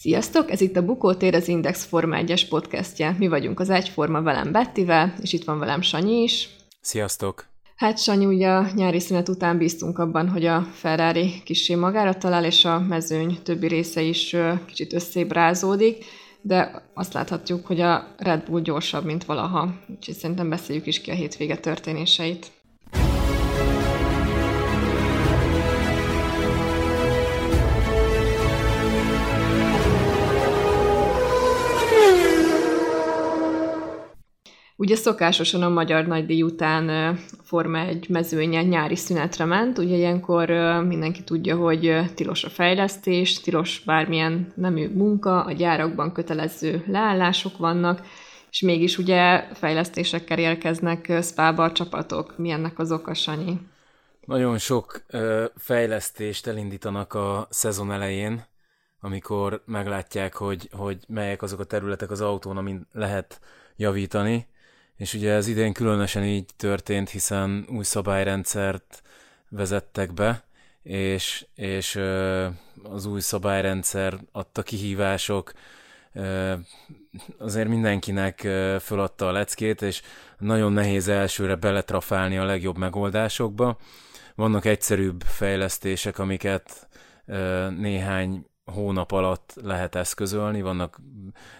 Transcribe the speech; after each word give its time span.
Sziasztok! 0.00 0.50
Ez 0.50 0.60
itt 0.60 0.76
a 0.76 0.84
Bukótér, 0.84 1.34
az 1.34 1.48
Index 1.48 1.84
Forma 1.84 2.16
1-es 2.20 2.42
podcastje. 2.48 3.16
Mi 3.18 3.28
vagyunk 3.28 3.60
az 3.60 3.70
Egyforma 3.70 4.22
velem 4.22 4.52
Bettivel, 4.52 5.14
és 5.20 5.32
itt 5.32 5.44
van 5.44 5.58
velem 5.58 5.80
Sanyi 5.80 6.22
is. 6.22 6.48
Sziasztok! 6.80 7.46
Hát 7.76 7.98
Sanyi, 7.98 8.26
ugye 8.26 8.48
a 8.48 8.66
nyári 8.74 9.00
szünet 9.00 9.28
után 9.28 9.58
bíztunk 9.58 9.98
abban, 9.98 10.28
hogy 10.28 10.44
a 10.46 10.62
Ferrari 10.62 11.42
kicsi 11.44 11.74
magára 11.74 12.14
talál, 12.14 12.44
és 12.44 12.64
a 12.64 12.80
mezőny 12.80 13.38
többi 13.42 13.66
része 13.66 14.02
is 14.02 14.36
kicsit 14.66 14.92
összébb 14.92 15.32
rázódik, 15.32 16.04
de 16.40 16.82
azt 16.94 17.12
láthatjuk, 17.12 17.66
hogy 17.66 17.80
a 17.80 18.14
Red 18.16 18.42
Bull 18.50 18.60
gyorsabb, 18.60 19.04
mint 19.04 19.24
valaha. 19.24 19.74
Úgyhogy 19.88 20.14
szerintem 20.14 20.48
beszéljük 20.48 20.86
is 20.86 21.00
ki 21.00 21.10
a 21.10 21.14
hétvége 21.14 21.56
történéseit. 21.56 22.50
Ugye 34.80 34.96
szokásosan 34.96 35.62
a 35.62 35.68
magyar 35.68 36.06
nagydíj 36.06 36.42
után 36.42 37.16
Forma 37.42 37.78
egy 37.78 38.08
mezőnye 38.08 38.62
nyári 38.62 38.96
szünetre 38.96 39.44
ment, 39.44 39.78
ugye 39.78 39.96
ilyenkor 39.96 40.50
mindenki 40.86 41.24
tudja, 41.24 41.56
hogy 41.56 42.00
tilos 42.14 42.44
a 42.44 42.48
fejlesztés, 42.48 43.40
tilos 43.40 43.82
bármilyen 43.84 44.52
nemű 44.54 44.88
munka, 44.88 45.44
a 45.44 45.52
gyárakban 45.52 46.12
kötelező 46.12 46.84
leállások 46.86 47.56
vannak, 47.56 48.06
és 48.50 48.60
mégis 48.60 48.98
ugye 48.98 49.46
fejlesztésekkel 49.54 50.38
érkeznek 50.38 51.12
Spába 51.22 51.62
a 51.62 51.72
csapatok. 51.72 52.38
Mi 52.38 52.50
ennek 52.50 52.78
az 52.78 52.92
oka, 52.92 53.14
Sanyi? 53.14 53.60
Nagyon 54.24 54.58
sok 54.58 55.02
ö, 55.06 55.44
fejlesztést 55.56 56.46
elindítanak 56.46 57.14
a 57.14 57.46
szezon 57.50 57.92
elején, 57.92 58.44
amikor 59.00 59.62
meglátják, 59.66 60.34
hogy, 60.34 60.68
hogy 60.72 60.98
melyek 61.08 61.42
azok 61.42 61.60
a 61.60 61.64
területek 61.64 62.10
az 62.10 62.20
autón, 62.20 62.56
amin 62.56 62.86
lehet 62.92 63.40
javítani 63.76 64.46
és 64.98 65.14
ugye 65.14 65.32
ez 65.32 65.46
idén 65.46 65.72
különösen 65.72 66.24
így 66.24 66.50
történt, 66.56 67.10
hiszen 67.10 67.66
új 67.70 67.84
szabályrendszert 67.84 69.02
vezettek 69.48 70.12
be, 70.12 70.44
és, 70.82 71.46
és 71.54 72.00
az 72.82 73.06
új 73.06 73.20
szabályrendszer 73.20 74.18
adta 74.32 74.62
kihívások, 74.62 75.52
azért 77.38 77.68
mindenkinek 77.68 78.40
föladta 78.80 79.28
a 79.28 79.32
leckét, 79.32 79.82
és 79.82 80.02
nagyon 80.38 80.72
nehéz 80.72 81.08
elsőre 81.08 81.54
beletrafálni 81.54 82.38
a 82.38 82.44
legjobb 82.44 82.78
megoldásokba. 82.78 83.78
Vannak 84.34 84.64
egyszerűbb 84.64 85.22
fejlesztések, 85.22 86.18
amiket 86.18 86.88
néhány 87.76 88.46
hónap 88.72 89.12
alatt 89.12 89.54
lehet 89.62 89.94
eszközölni, 89.94 90.62
vannak 90.62 91.00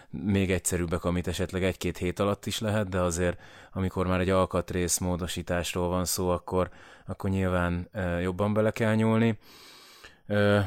még 0.09 0.51
egyszerűbbek, 0.51 1.03
amit 1.03 1.27
esetleg 1.27 1.63
egy-két 1.63 1.97
hét 1.97 2.19
alatt 2.19 2.45
is 2.45 2.59
lehet, 2.59 2.89
de 2.89 2.99
azért 2.99 3.39
amikor 3.71 4.07
már 4.07 4.19
egy 4.19 4.29
alkatrész 4.29 4.97
módosításról 4.97 5.87
van 5.87 6.05
szó, 6.05 6.29
akkor, 6.29 6.69
akkor 7.05 7.29
nyilván 7.29 7.89
jobban 8.21 8.53
bele 8.53 8.71
kell 8.71 8.95
nyúlni. 8.95 9.37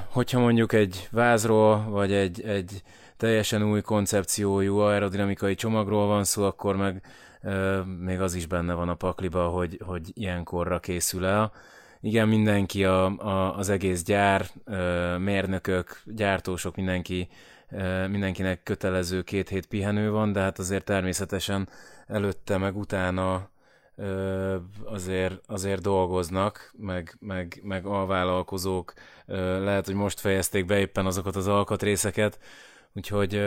Hogyha 0.08 0.40
mondjuk 0.40 0.72
egy 0.72 1.08
vázról, 1.10 1.84
vagy 1.88 2.12
egy, 2.12 2.42
egy 2.42 2.82
teljesen 3.16 3.62
új 3.62 3.80
koncepciójú 3.80 4.78
aerodinamikai 4.78 5.54
csomagról 5.54 6.06
van 6.06 6.24
szó, 6.24 6.44
akkor 6.44 6.76
meg 6.76 7.06
még 7.98 8.20
az 8.20 8.34
is 8.34 8.46
benne 8.46 8.74
van 8.74 8.88
a 8.88 8.94
pakliba, 8.94 9.48
hogy, 9.48 9.80
hogy 9.84 10.10
ilyenkorra 10.14 10.80
készül 10.80 11.24
el 11.24 11.52
igen, 12.02 12.28
mindenki, 12.28 12.84
a, 12.84 13.04
a, 13.04 13.56
az 13.56 13.68
egész 13.68 14.02
gyár, 14.02 14.46
mérnökök, 15.18 16.02
gyártósok, 16.04 16.76
mindenki, 16.76 17.28
mindenkinek 18.08 18.62
kötelező 18.62 19.22
két 19.22 19.48
hét 19.48 19.66
pihenő 19.66 20.10
van, 20.10 20.32
de 20.32 20.40
hát 20.40 20.58
azért 20.58 20.84
természetesen 20.84 21.68
előtte 22.06 22.56
meg 22.56 22.76
utána 22.76 23.50
azért, 24.84 25.40
azért 25.46 25.80
dolgoznak, 25.80 26.72
meg, 26.78 27.16
meg, 27.20 27.60
meg 27.62 27.86
alvállalkozók 27.86 28.92
lehet, 29.26 29.86
hogy 29.86 29.94
most 29.94 30.20
fejezték 30.20 30.64
be 30.64 30.78
éppen 30.78 31.06
azokat 31.06 31.36
az 31.36 31.48
alkatrészeket, 31.48 32.38
úgyhogy 32.92 33.42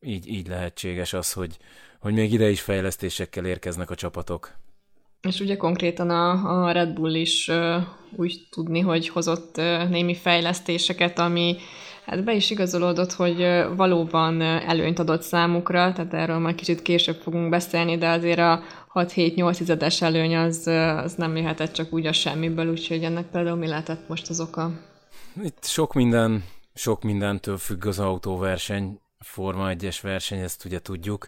így, 0.00 0.28
így 0.28 0.48
lehetséges 0.48 1.12
az, 1.12 1.32
hogy, 1.32 1.56
hogy 1.98 2.12
még 2.12 2.32
ide 2.32 2.50
is 2.50 2.60
fejlesztésekkel 2.60 3.44
érkeznek 3.46 3.90
a 3.90 3.94
csapatok. 3.94 4.60
És 5.28 5.40
ugye 5.40 5.56
konkrétan 5.56 6.10
a, 6.10 6.64
a 6.64 6.72
Red 6.72 6.92
Bull 6.92 7.14
is 7.14 7.48
uh, 7.48 7.76
úgy 8.16 8.46
tudni, 8.50 8.80
hogy 8.80 9.08
hozott 9.08 9.56
uh, 9.56 9.88
némi 9.88 10.14
fejlesztéseket, 10.14 11.18
ami 11.18 11.56
hát 12.04 12.24
be 12.24 12.34
is 12.34 12.50
igazolódott, 12.50 13.12
hogy 13.12 13.40
uh, 13.40 13.76
valóban 13.76 14.40
előnyt 14.40 14.98
adott 14.98 15.22
számukra, 15.22 15.92
tehát 15.92 16.14
erről 16.14 16.38
majd 16.38 16.54
kicsit 16.54 16.82
később 16.82 17.20
fogunk 17.20 17.48
beszélni, 17.48 17.98
de 17.98 18.08
azért 18.08 18.38
a 18.38 18.62
6-7-8 18.94 19.56
tizedes 19.56 20.02
előny 20.02 20.36
az, 20.36 20.66
az 21.04 21.14
nem 21.14 21.36
jöhetett 21.36 21.72
csak 21.72 21.92
úgy 21.92 22.06
a 22.06 22.12
semmiből, 22.12 22.70
úgyhogy 22.70 23.04
ennek 23.04 23.30
például 23.30 23.56
mi 23.56 23.66
lehetett 23.66 24.08
most 24.08 24.28
az 24.28 24.40
oka? 24.40 24.70
Itt 25.42 25.64
sok 25.64 25.92
minden, 25.92 26.44
sok 26.74 27.02
mindentől 27.02 27.56
függ 27.56 27.86
az 27.86 27.98
autóverseny, 27.98 29.00
Forma 29.18 29.72
1-es 29.72 29.98
verseny, 30.02 30.38
ezt 30.38 30.64
ugye 30.64 30.80
tudjuk 30.80 31.26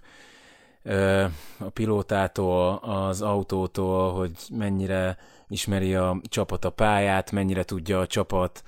a 1.59 1.69
pilótától, 1.73 2.75
az 2.75 3.23
autótól, 3.23 4.13
hogy 4.13 4.31
mennyire 4.51 5.17
ismeri 5.49 5.95
a 5.95 6.21
csapat 6.23 6.65
a 6.65 6.71
pályát, 6.71 7.31
mennyire 7.31 7.63
tudja 7.63 8.01
a 8.01 8.07
csapat 8.07 8.63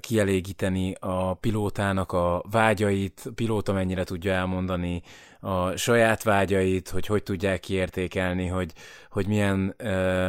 kielégíteni 0.00 0.94
a 1.00 1.34
pilótának 1.34 2.12
a 2.12 2.42
vágyait, 2.50 3.22
a 3.24 3.30
pilóta 3.34 3.72
mennyire 3.72 4.04
tudja 4.04 4.32
elmondani 4.32 5.02
a 5.40 5.76
saját 5.76 6.22
vágyait, 6.22 6.88
hogy 6.88 7.06
hogy 7.06 7.22
tudják 7.22 7.60
kiértékelni, 7.60 8.46
hogy, 8.46 8.72
hogy 9.10 9.26
milyen 9.26 9.74
ö, 9.76 10.28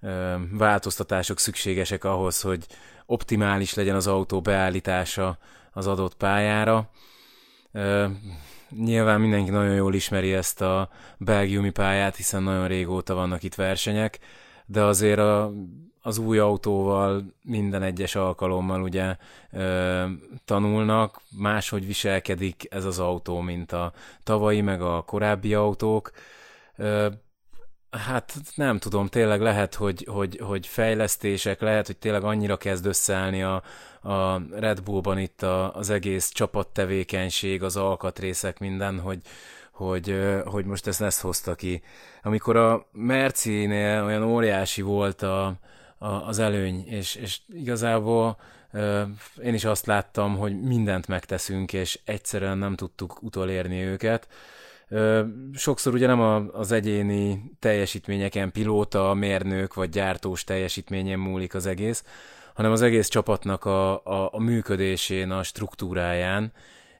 ö, 0.00 0.34
változtatások 0.50 1.38
szükségesek 1.38 2.04
ahhoz, 2.04 2.40
hogy 2.40 2.66
optimális 3.06 3.74
legyen 3.74 3.94
az 3.94 4.06
autó 4.06 4.40
beállítása 4.40 5.38
az 5.72 5.86
adott 5.86 6.14
pályára. 6.14 6.90
Ö, 7.72 8.06
Nyilván 8.76 9.20
mindenki 9.20 9.50
nagyon 9.50 9.74
jól 9.74 9.94
ismeri 9.94 10.32
ezt 10.32 10.60
a 10.60 10.88
belgiumi 11.18 11.70
pályát, 11.70 12.16
hiszen 12.16 12.42
nagyon 12.42 12.68
régóta 12.68 13.14
vannak 13.14 13.42
itt 13.42 13.54
versenyek, 13.54 14.18
de 14.66 14.82
azért 14.82 15.18
a, 15.18 15.52
az 16.00 16.18
új 16.18 16.38
autóval 16.38 17.24
minden 17.42 17.82
egyes 17.82 18.14
alkalommal 18.14 18.82
ugye 18.82 19.16
ö, 19.50 20.04
tanulnak, 20.44 21.20
máshogy 21.38 21.86
viselkedik 21.86 22.66
ez 22.70 22.84
az 22.84 22.98
autó, 22.98 23.40
mint 23.40 23.72
a 23.72 23.92
tavalyi, 24.22 24.60
meg 24.60 24.82
a 24.82 25.02
korábbi 25.02 25.54
autók. 25.54 26.10
Ö, 26.76 27.08
Hát 27.92 28.34
nem 28.54 28.78
tudom, 28.78 29.06
tényleg 29.06 29.40
lehet, 29.40 29.74
hogy, 29.74 30.06
hogy, 30.10 30.38
hogy 30.42 30.66
fejlesztések, 30.66 31.60
lehet, 31.60 31.86
hogy 31.86 31.96
tényleg 31.96 32.24
annyira 32.24 32.56
kezd 32.56 32.86
összeállni 32.86 33.42
a, 33.42 33.62
a 34.02 34.42
Red 34.50 34.82
Bullban 34.82 35.18
itt 35.18 35.42
a, 35.42 35.74
az 35.74 35.90
egész 35.90 36.28
csapattevékenység, 36.28 37.62
az 37.62 37.76
alkatrészek, 37.76 38.58
minden, 38.58 39.00
hogy, 39.00 39.18
hogy, 39.72 40.16
hogy 40.44 40.64
most 40.64 40.86
ezt, 40.86 41.02
ezt 41.02 41.20
hozta 41.20 41.54
ki. 41.54 41.82
Amikor 42.22 42.56
a 42.56 42.86
Merci-nél 42.92 44.04
olyan 44.04 44.22
óriási 44.22 44.82
volt 44.82 45.22
a, 45.22 45.46
a, 45.98 46.06
az 46.06 46.38
előny, 46.38 46.86
és, 46.86 47.14
és 47.14 47.40
igazából 47.48 48.36
én 49.42 49.54
is 49.54 49.64
azt 49.64 49.86
láttam, 49.86 50.36
hogy 50.36 50.60
mindent 50.60 51.08
megteszünk, 51.08 51.72
és 51.72 52.00
egyszerűen 52.04 52.58
nem 52.58 52.74
tudtuk 52.74 53.22
utolérni 53.22 53.82
őket, 53.82 54.28
Sokszor 55.54 55.94
ugye 55.94 56.06
nem 56.06 56.50
az 56.52 56.72
egyéni 56.72 57.42
teljesítményeken, 57.58 58.52
pilóta, 58.52 59.14
mérnök 59.14 59.74
vagy 59.74 59.88
gyártós 59.88 60.44
teljesítményen 60.44 61.18
múlik 61.18 61.54
az 61.54 61.66
egész, 61.66 62.04
hanem 62.54 62.72
az 62.72 62.82
egész 62.82 63.08
csapatnak 63.08 63.64
a, 63.64 64.04
a, 64.04 64.28
a 64.32 64.40
működésén, 64.40 65.30
a 65.30 65.42
struktúráján, 65.42 66.52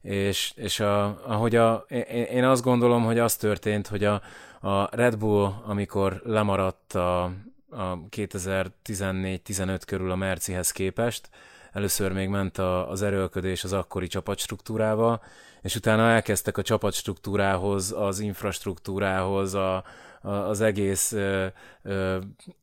és, 0.02 0.52
és 0.56 0.80
a, 0.80 1.20
ahogy 1.26 1.56
a, 1.56 1.86
én 2.30 2.44
azt 2.44 2.62
gondolom, 2.62 3.04
hogy 3.04 3.18
az 3.18 3.36
történt, 3.36 3.86
hogy 3.86 4.04
a, 4.04 4.22
a 4.60 4.96
Red 4.96 5.18
Bull, 5.18 5.52
amikor 5.64 6.20
lemaradt 6.24 6.94
a, 6.94 7.22
a 7.70 7.98
2014-15 8.10 9.80
körül 9.86 10.10
a 10.10 10.16
Mercihez 10.16 10.70
képest, 10.70 11.28
először 11.72 12.12
még 12.12 12.28
ment 12.28 12.58
a, 12.58 12.90
az 12.90 13.02
erőlködés 13.02 13.64
az 13.64 13.72
akkori 13.72 14.06
csapatstruktúrával, 14.06 15.22
és 15.62 15.76
utána 15.76 16.10
elkezdtek 16.10 16.58
a 16.58 16.62
csapatstruktúrához, 16.62 17.92
az 17.96 18.18
infrastruktúrához, 18.18 19.54
a, 19.54 19.84
a, 20.20 20.30
az 20.30 20.60
egész 20.60 21.12
ö, 21.12 21.46
ö, 21.82 22.18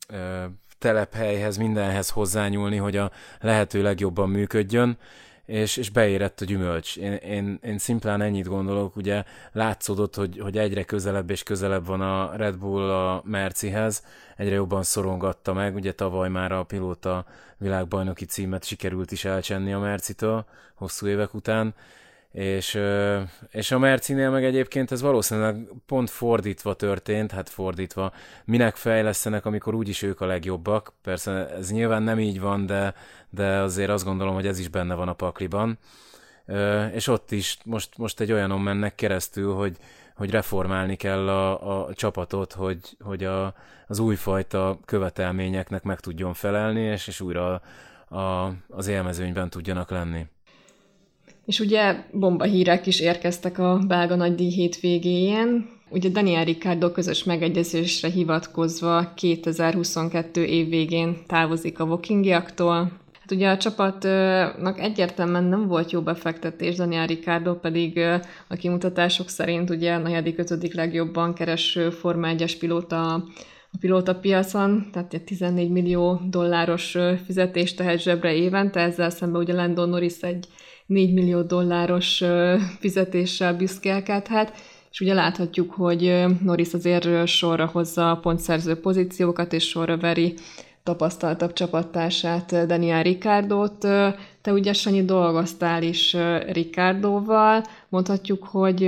ö, 0.08 0.46
telephelyhez, 0.80 1.58
mindenhez 1.58 2.10
hozzányúlni, 2.10 2.78
hogy 2.78 2.98
a 2.98 3.12
lehető 3.40 3.82
legjobban 3.82 4.30
működjön, 4.30 4.98
és, 5.50 5.78
és 5.78 5.90
beérett 5.90 6.42
a 6.42 6.46
gyümölcs. 6.46 6.98
Én, 6.98 7.14
én, 7.14 7.60
én 7.64 7.78
szimplán 7.78 8.22
ennyit 8.22 8.48
gondolok, 8.48 8.96
ugye 8.96 9.24
látszódott, 9.52 10.16
hogy, 10.16 10.40
hogy 10.40 10.58
egyre 10.58 10.84
közelebb 10.84 11.30
és 11.30 11.44
közelebb 11.44 11.86
van 11.86 12.02
a 12.02 12.36
Red 12.36 12.58
Bull 12.58 12.92
a 12.92 13.22
Mercihez, 13.26 14.04
egyre 14.38 14.54
jobban 14.56 14.84
szorongatta 14.84 15.54
meg, 15.54 15.76
ugye 15.76 15.92
tavaly 15.94 16.30
már 16.30 16.52
a 16.52 16.64
pilóta 16.64 17.26
világbajnoki 17.58 18.26
címet 18.26 18.64
sikerült 18.64 19.12
is 19.12 19.26
elcsenni 19.26 19.74
a 19.74 19.80
Mercitől 19.80 20.46
hosszú 20.76 21.08
évek 21.08 21.34
után, 21.34 21.74
és, 22.32 22.80
és 23.52 23.72
a 23.72 23.80
Mercinél 23.80 24.30
meg 24.30 24.46
egyébként 24.46 24.92
ez 24.92 25.02
valószínűleg 25.02 25.68
pont 25.86 26.10
fordítva 26.10 26.74
történt, 26.74 27.32
hát 27.32 27.50
fordítva, 27.50 28.12
minek 28.46 28.76
fejlesztenek, 28.76 29.46
amikor 29.46 29.74
úgyis 29.74 30.02
ők 30.02 30.22
a 30.22 30.26
legjobbak, 30.26 30.94
persze 31.02 31.50
ez 31.50 31.72
nyilván 31.72 32.04
nem 32.04 32.20
így 32.20 32.40
van, 32.40 32.66
de, 32.66 32.94
de 33.30 33.60
azért 33.60 33.90
azt 33.90 34.06
gondolom, 34.06 34.34
hogy 34.34 34.48
ez 34.48 34.60
is 34.60 34.68
benne 34.68 34.94
van 34.94 35.08
a 35.08 35.14
pakliban, 35.14 35.80
és 36.94 37.08
ott 37.08 37.32
is 37.32 37.58
most, 37.66 37.98
most 37.98 38.20
egy 38.20 38.32
olyanon 38.32 38.62
mennek 38.62 38.96
keresztül, 38.96 39.54
hogy, 39.54 39.78
hogy 40.16 40.30
reformálni 40.30 40.96
kell 40.96 41.30
a, 41.30 41.86
a 41.88 41.94
csapatot, 41.94 42.54
hogy, 42.54 42.98
hogy 43.00 43.24
a, 43.24 43.54
az 43.88 44.00
újfajta 44.00 44.80
követelményeknek 44.86 45.84
meg 45.84 46.00
tudjon 46.00 46.34
felelni, 46.34 46.82
és, 46.82 47.08
és 47.08 47.22
újra 47.22 47.62
a, 48.10 48.52
az 48.70 48.88
élmezőnyben 48.88 49.50
tudjanak 49.50 49.90
lenni. 49.90 50.26
És 51.50 51.60
ugye 51.60 51.96
bomba 52.12 52.44
hírek 52.44 52.88
is 52.88 53.00
érkeztek 53.00 53.60
a 53.60 53.80
belga 53.88 54.16
nagydíj 54.16 54.50
hétvégéjén. 54.50 55.70
Ugye 55.90 56.10
Daniel 56.10 56.44
Ricciardo 56.44 56.92
közös 56.92 57.24
megegyezésre 57.24 58.10
hivatkozva 58.10 59.14
2022 59.16 60.44
év 60.44 60.70
végén 60.70 61.18
távozik 61.28 61.80
a 61.80 61.84
Wokingiaktól. 61.84 62.76
Hát 63.20 63.32
ugye 63.32 63.50
a 63.50 63.58
csapatnak 63.58 64.80
egyértelműen 64.80 65.44
nem 65.44 65.68
volt 65.68 65.92
jó 65.92 66.02
befektetés, 66.02 66.76
Daniel 66.76 67.08
Ricciardo 67.08 67.56
pedig 67.56 68.00
a 68.48 68.56
kimutatások 68.56 69.30
szerint 69.30 69.70
ugye 69.70 69.94
a 69.94 69.98
negyedik, 69.98 70.40
ötödik 70.40 70.74
legjobban 70.74 71.34
kereső 71.34 71.90
Forma 71.90 72.28
1-es 72.32 72.54
pilóta 72.60 73.14
a 73.72 73.78
pilóta 73.80 74.16
piacon, 74.16 74.88
tehát 74.92 75.22
14 75.26 75.70
millió 75.70 76.22
dolláros 76.30 76.98
fizetést 77.26 77.78
tehet 77.78 78.02
zsebre 78.02 78.34
évente, 78.34 78.80
ezzel 78.80 79.10
szemben 79.10 79.42
ugye 79.42 79.54
Landon 79.54 79.90
Norris 79.90 80.22
egy 80.22 80.48
4 80.90 81.14
millió 81.14 81.42
dolláros 81.42 82.24
fizetéssel 82.80 83.56
büszkélkedhet, 83.56 84.54
és 84.92 85.00
ugye 85.00 85.14
láthatjuk, 85.14 85.72
hogy 85.72 86.26
Norris 86.44 86.74
azért 86.74 87.28
sorra 87.28 87.66
hozza 87.66 88.12
a 88.12 88.18
pontszerző 88.18 88.76
pozíciókat, 88.76 89.54
és 89.54 89.68
sorra 89.68 89.98
veri 89.98 90.34
tapasztaltabb 90.84 91.54
csapattársát, 91.54 92.66
Daniel 92.68 93.04
Ricardót. 93.04 93.78
Te 94.42 94.52
ugye, 94.52 94.74
Sanyi, 94.74 95.06
dolgoztál 95.06 95.84
is 95.84 96.16
Ricardóval. 96.52 97.64
Mondhatjuk, 97.90 98.44
hogy 98.44 98.88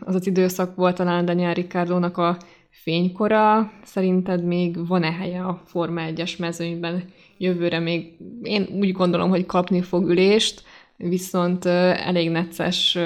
az 0.00 0.14
az 0.14 0.26
időszak 0.26 0.74
volt 0.74 0.96
talán 0.96 1.24
Daniel 1.24 1.54
Ricardónak 1.54 2.16
a 2.16 2.36
fénykora. 2.70 3.72
Szerinted 3.84 4.44
még 4.44 4.86
van-e 4.86 5.12
helye 5.12 5.40
a 5.40 5.62
Forma 5.64 6.00
1-es 6.06 6.38
mezőnyben 6.38 7.04
jövőre 7.38 7.78
még? 7.78 8.16
Én 8.42 8.66
úgy 8.80 8.92
gondolom, 8.92 9.28
hogy 9.28 9.46
kapni 9.46 9.82
fog 9.82 10.08
ülést, 10.08 10.62
viszont 10.98 11.64
elég 11.64 12.30
necces 12.30 12.98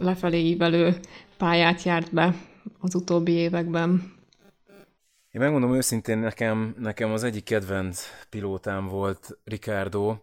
lefelé 0.00 0.38
ívelő 0.38 0.96
pályát 1.36 1.82
járt 1.82 2.12
be 2.12 2.34
az 2.78 2.94
utóbbi 2.94 3.32
években. 3.32 4.20
Én 5.30 5.40
megmondom 5.40 5.74
őszintén, 5.74 6.18
nekem, 6.18 6.74
nekem 6.78 7.12
az 7.12 7.22
egyik 7.22 7.44
kedvenc 7.44 8.06
pilótám 8.30 8.86
volt 8.86 9.38
Ricardo, 9.44 10.16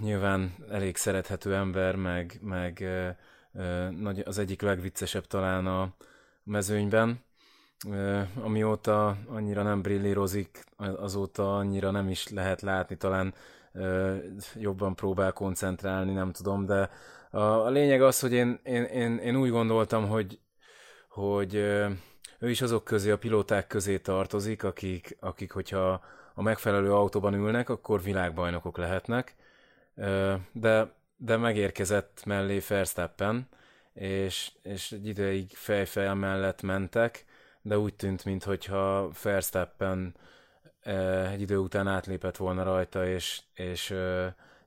nyilván 0.00 0.54
elég 0.70 0.96
szerethető 0.96 1.54
ember, 1.54 1.96
meg, 1.96 2.38
meg 2.42 2.84
nagy, 4.00 4.22
az 4.24 4.38
egyik 4.38 4.62
legviccesebb 4.62 5.26
talán 5.26 5.66
a 5.66 5.94
mezőnyben. 6.44 7.24
Amióta 8.42 9.16
annyira 9.26 9.62
nem 9.62 9.82
brillírozik, 9.82 10.64
azóta 10.76 11.56
annyira 11.56 11.90
nem 11.90 12.08
is 12.08 12.28
lehet 12.28 12.60
látni, 12.62 12.96
talán 12.96 13.34
jobban 14.54 14.94
próbál 14.94 15.32
koncentrálni, 15.32 16.12
nem 16.12 16.32
tudom, 16.32 16.66
de 16.66 16.90
a, 17.30 17.40
a 17.40 17.68
lényeg 17.68 18.02
az, 18.02 18.20
hogy 18.20 18.32
én, 18.32 18.60
én, 18.62 18.82
én, 18.82 19.18
én 19.18 19.36
úgy 19.36 19.50
gondoltam, 19.50 20.08
hogy, 20.08 20.38
hogy 21.08 21.54
ő 22.38 22.50
is 22.50 22.62
azok 22.62 22.84
közé, 22.84 23.10
a 23.10 23.18
pilóták 23.18 23.66
közé 23.66 23.98
tartozik, 23.98 24.64
akik, 24.64 25.16
akik 25.20 25.52
hogyha 25.52 26.00
a 26.34 26.42
megfelelő 26.42 26.92
autóban 26.92 27.34
ülnek, 27.34 27.68
akkor 27.68 28.02
világbajnokok 28.02 28.76
lehetnek, 28.76 29.34
de, 30.52 30.92
de 31.16 31.36
megérkezett 31.36 32.22
mellé 32.24 32.62
Verstappen, 32.68 33.48
és, 33.94 34.52
és 34.62 34.92
egy 34.92 35.06
ideig 35.06 35.50
fejfej 35.54 36.14
mellett 36.14 36.62
mentek, 36.62 37.24
de 37.62 37.78
úgy 37.78 37.94
tűnt, 37.94 38.24
mintha 38.24 39.10
Verstappen 39.22 40.14
egy 41.30 41.40
idő 41.40 41.56
után 41.56 41.86
átlépett 41.86 42.36
volna 42.36 42.62
rajta, 42.62 43.06
és, 43.06 43.40
és, 43.54 43.94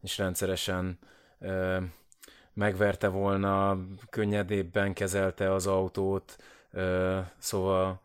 és 0.01 0.18
rendszeresen 0.18 1.00
megverte 2.54 3.07
volna, 3.07 3.77
könnyedébben 4.10 4.94
kezelte 4.94 5.54
az 5.54 5.68
autót, 5.68 6.36
szóval 7.38 8.01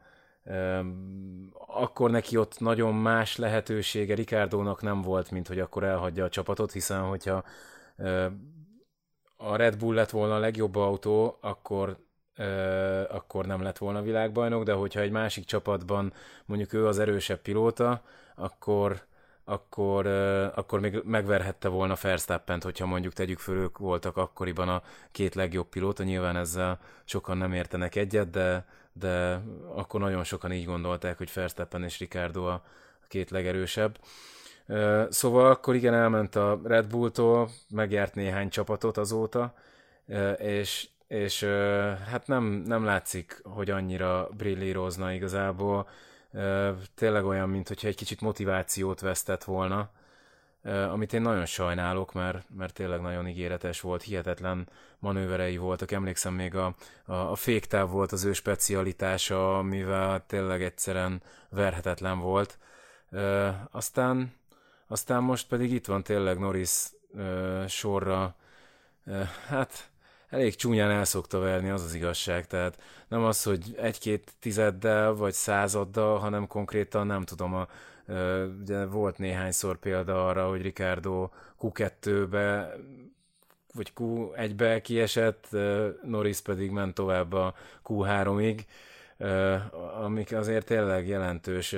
akkor 1.67 2.11
neki 2.11 2.37
ott 2.37 2.61
nagyon 2.61 2.95
más 2.95 3.37
lehetősége 3.37 4.15
Ricardo-nak 4.15 4.83
nem 4.83 5.03
volt, 5.03 5.31
mint 5.31 5.49
hogy 5.49 5.61
akkor 5.61 5.85
elhagyja 5.85 6.25
a 6.25 6.29
csapatot, 6.29 6.73
hiszen 6.73 7.01
hogyha 7.01 7.45
a 9.37 9.57
Red 9.57 9.77
Bull 9.77 9.95
lett 9.95 10.11
volna 10.11 10.35
a 10.35 10.39
legjobb 10.39 10.77
autó, 10.77 11.39
akkor 11.41 12.04
akkor 13.09 13.47
nem 13.47 13.63
lett 13.63 13.79
volna 13.79 14.03
világbajnok, 14.03 14.63
de 14.63 14.73
hogyha 14.73 15.01
egy 15.01 15.11
másik 15.11 15.45
csapatban 15.45 16.13
mondjuk 16.45 16.73
ő 16.73 16.87
az 16.87 16.99
erősebb 16.99 17.41
pilóta, 17.41 18.03
akkor, 18.35 19.03
akkor, 19.45 20.07
akkor 20.55 20.81
még 20.81 21.01
megverhette 21.05 21.69
volna 21.69 21.97
Verstappent, 22.03 22.63
hogyha 22.63 22.87
mondjuk 22.87 23.13
tegyük 23.13 23.39
föl, 23.39 23.57
ők 23.57 23.79
voltak 23.79 24.17
akkoriban 24.17 24.69
a 24.69 24.83
két 25.13 25.35
legjobb 25.35 25.69
pilóta, 25.69 26.03
nyilván 26.03 26.37
ezzel 26.37 26.79
sokan 27.05 27.37
nem 27.37 27.53
értenek 27.53 27.95
egyet, 27.95 28.31
de, 28.31 28.67
de 28.93 29.41
akkor 29.75 30.01
nagyon 30.01 30.25
sokan 30.25 30.53
így 30.53 30.65
gondolták, 30.65 31.19
hogy 31.19 31.31
Verstappen 31.35 31.83
és 31.85 31.99
Ricardo 31.99 32.47
a 32.47 32.63
két 33.09 33.31
legerősebb. 33.31 33.99
Szóval 35.09 35.51
akkor 35.51 35.75
igen, 35.75 35.95
elment 35.95 36.37
a 36.37 36.61
Red 36.65 36.87
Bulltól, 36.87 37.49
megjárt 37.71 38.15
néhány 38.15 38.49
csapatot 38.49 38.97
azóta, 38.97 39.55
és 40.39 40.89
és 41.15 41.43
hát 42.11 42.27
nem, 42.27 42.45
nem 42.45 42.85
látszik, 42.85 43.41
hogy 43.45 43.71
annyira 43.71 44.29
brillírozna 44.37 45.13
igazából. 45.13 45.89
Tényleg 46.95 47.25
olyan, 47.25 47.49
mint 47.49 47.69
hogyha 47.69 47.89
egy 47.89 47.97
kicsit 47.97 48.21
motivációt 48.21 49.01
vesztett 49.01 49.45
volna, 49.45 49.91
amit 50.91 51.13
én 51.13 51.23
nagyon 51.23 51.47
sajnálok, 51.47 52.13
mert, 52.13 52.47
mert 52.57 52.75
tényleg 52.75 53.01
nagyon 53.01 53.29
ígéretes 53.29 53.81
volt, 53.81 54.03
hihetetlen 54.03 54.69
manőverei 54.99 55.57
voltak. 55.57 55.91
Emlékszem 55.91 56.35
még 56.35 56.55
a, 56.55 56.75
a, 57.05 57.13
a 57.15 57.35
féktáv 57.35 57.89
volt 57.89 58.13
az 58.13 58.25
ő 58.25 58.33
specialitása, 58.33 59.63
mivel 59.63 60.25
tényleg 60.27 60.63
egyszerűen 60.63 61.23
verhetetlen 61.49 62.19
volt. 62.19 62.59
Aztán, 63.71 64.35
aztán 64.87 65.23
most 65.23 65.49
pedig 65.49 65.73
itt 65.73 65.87
van 65.87 66.03
tényleg 66.03 66.39
Norris 66.39 66.93
sorra, 67.67 68.35
hát 69.49 69.93
elég 70.29 70.55
csúnyán 70.55 70.91
el 70.91 71.05
szokta 71.05 71.39
verni, 71.39 71.71
az 71.71 71.83
az 71.83 71.95
igazság. 71.95 72.47
Tehát 72.47 72.81
nem 73.09 73.25
az, 73.25 73.43
hogy 73.43 73.75
egy-két 73.77 74.33
tizeddel 74.41 75.13
vagy 75.13 75.33
századdal, 75.33 76.19
hanem 76.19 76.47
konkrétan 76.47 77.07
nem 77.07 77.23
tudom, 77.23 77.55
a, 77.55 77.69
ugye 78.61 78.85
volt 78.85 79.19
néhányszor 79.19 79.79
példa 79.79 80.29
arra, 80.29 80.49
hogy 80.49 80.63
Ricardo 80.63 81.29
Q2-be 81.61 82.75
vagy 83.75 83.93
Q1-be 83.97 84.81
kiesett, 84.81 85.49
Norris 86.03 86.41
pedig 86.41 86.71
ment 86.71 86.95
tovább 86.95 87.33
a 87.33 87.55
Q3-ig, 87.85 88.61
amik 90.03 90.33
azért 90.33 90.67
tényleg 90.67 91.09
jelentős 91.09 91.77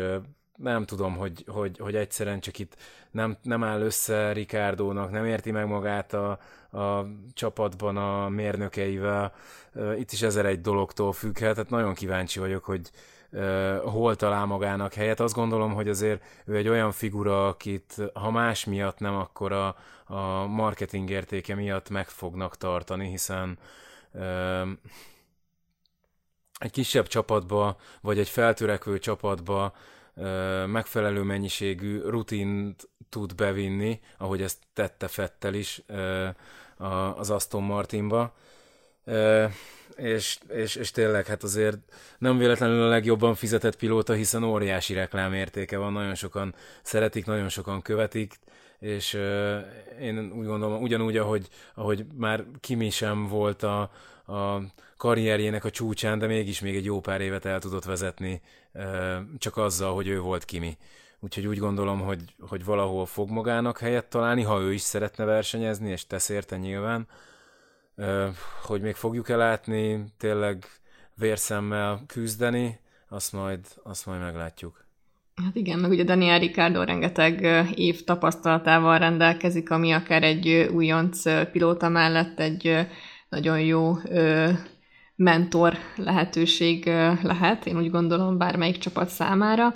nem 0.56 0.84
tudom, 0.84 1.16
hogy, 1.16 1.44
hogy, 1.46 1.78
hogy 1.78 1.96
egyszerűen 1.96 2.40
csak 2.40 2.58
itt 2.58 2.76
nem, 3.10 3.36
nem 3.42 3.64
áll 3.64 3.80
össze 3.80 4.32
Rikárdónak, 4.32 5.10
nem 5.10 5.24
érti 5.24 5.50
meg 5.50 5.66
magát 5.66 6.12
a, 6.12 6.38
a 6.78 7.06
csapatban 7.34 7.96
a 7.96 8.28
mérnökeivel. 8.28 9.34
Itt 9.98 10.12
is 10.12 10.22
ezer 10.22 10.46
egy 10.46 10.60
dologtól 10.60 11.12
függhet, 11.12 11.54
tehát 11.54 11.70
nagyon 11.70 11.94
kíváncsi 11.94 12.38
vagyok, 12.38 12.64
hogy 12.64 12.90
hol 13.84 14.16
talál 14.16 14.44
magának 14.44 14.94
helyet. 14.94 15.20
Azt 15.20 15.34
gondolom, 15.34 15.74
hogy 15.74 15.88
azért 15.88 16.22
ő 16.44 16.56
egy 16.56 16.68
olyan 16.68 16.92
figura, 16.92 17.48
akit 17.48 17.94
ha 18.14 18.30
más 18.30 18.64
miatt 18.64 18.98
nem, 18.98 19.14
akkor 19.14 19.52
a, 19.52 19.76
a 20.04 20.46
marketing 20.46 21.10
értéke 21.10 21.54
miatt 21.54 21.90
meg 21.90 22.08
fognak 22.08 22.56
tartani, 22.56 23.08
hiszen 23.08 23.58
egy 26.58 26.70
kisebb 26.70 27.06
csapatba, 27.06 27.76
vagy 28.00 28.18
egy 28.18 28.28
feltörekvő 28.28 28.98
csapatba 28.98 29.74
megfelelő 30.66 31.22
mennyiségű 31.22 32.00
rutint 32.00 32.88
tud 33.08 33.34
bevinni, 33.34 34.00
ahogy 34.18 34.42
ezt 34.42 34.58
tette 34.72 35.08
Fettel 35.08 35.54
is, 35.54 35.82
az 37.16 37.30
Aston 37.30 37.62
Martinba. 37.62 38.34
És, 39.96 40.38
és, 40.48 40.74
és 40.74 40.90
tényleg, 40.90 41.26
hát 41.26 41.42
azért 41.42 41.78
nem 42.18 42.38
véletlenül 42.38 42.82
a 42.82 42.88
legjobban 42.88 43.34
fizetett 43.34 43.76
pilóta, 43.76 44.12
hiszen 44.12 44.44
óriási 44.44 44.94
reklámértéke 44.94 45.78
van, 45.78 45.92
nagyon 45.92 46.14
sokan 46.14 46.54
szeretik, 46.82 47.26
nagyon 47.26 47.48
sokan 47.48 47.82
követik, 47.82 48.38
és 48.78 49.14
én 50.00 50.32
úgy 50.32 50.46
gondolom, 50.46 50.82
ugyanúgy, 50.82 51.16
ahogy, 51.16 51.48
ahogy 51.74 52.06
már 52.14 52.44
Kimi 52.60 52.90
sem 52.90 53.26
volt 53.26 53.62
a, 53.62 53.80
a 54.26 54.60
karrierjének 54.96 55.64
a 55.64 55.70
csúcsán, 55.70 56.18
de 56.18 56.26
mégis 56.26 56.60
még 56.60 56.76
egy 56.76 56.84
jó 56.84 57.00
pár 57.00 57.20
évet 57.20 57.44
el 57.44 57.58
tudott 57.58 57.84
vezetni 57.84 58.40
uh, 58.72 58.82
csak 59.38 59.56
azzal, 59.56 59.94
hogy 59.94 60.08
ő 60.08 60.20
volt 60.20 60.44
Kimi. 60.44 60.76
Úgyhogy 61.20 61.46
úgy 61.46 61.58
gondolom, 61.58 62.00
hogy, 62.00 62.22
hogy 62.40 62.64
valahol 62.64 63.06
fog 63.06 63.30
magának 63.30 63.78
helyet 63.78 64.06
találni, 64.06 64.42
ha 64.42 64.60
ő 64.60 64.72
is 64.72 64.80
szeretne 64.80 65.24
versenyezni, 65.24 65.90
és 65.90 66.06
tesz 66.06 66.28
érte 66.28 66.56
nyilván. 66.56 67.08
Hogy 68.62 68.80
még 68.80 68.94
fogjuk-e 68.94 69.36
látni 69.36 70.04
tényleg 70.18 70.64
vérszemmel 71.14 72.02
küzdeni, 72.06 72.78
azt 73.08 73.32
majd, 73.32 73.60
azt 73.82 74.06
majd 74.06 74.20
meglátjuk. 74.20 74.84
Hát 75.44 75.54
igen, 75.54 75.78
meg 75.78 75.90
ugye 75.90 76.04
Daniel 76.04 76.38
Ricardo 76.38 76.82
rengeteg 76.82 77.64
év 77.74 78.04
tapasztalatával 78.04 78.98
rendelkezik, 78.98 79.70
ami 79.70 79.92
akár 79.92 80.22
egy 80.22 80.48
újonc 80.72 81.22
pilóta 81.50 81.88
mellett 81.88 82.40
egy 82.40 82.86
nagyon 83.28 83.60
jó 83.60 83.94
mentor 85.16 85.76
lehetőség 85.96 86.86
lehet, 87.22 87.66
én 87.66 87.78
úgy 87.78 87.90
gondolom 87.90 88.38
bármelyik 88.38 88.78
csapat 88.78 89.08
számára. 89.08 89.72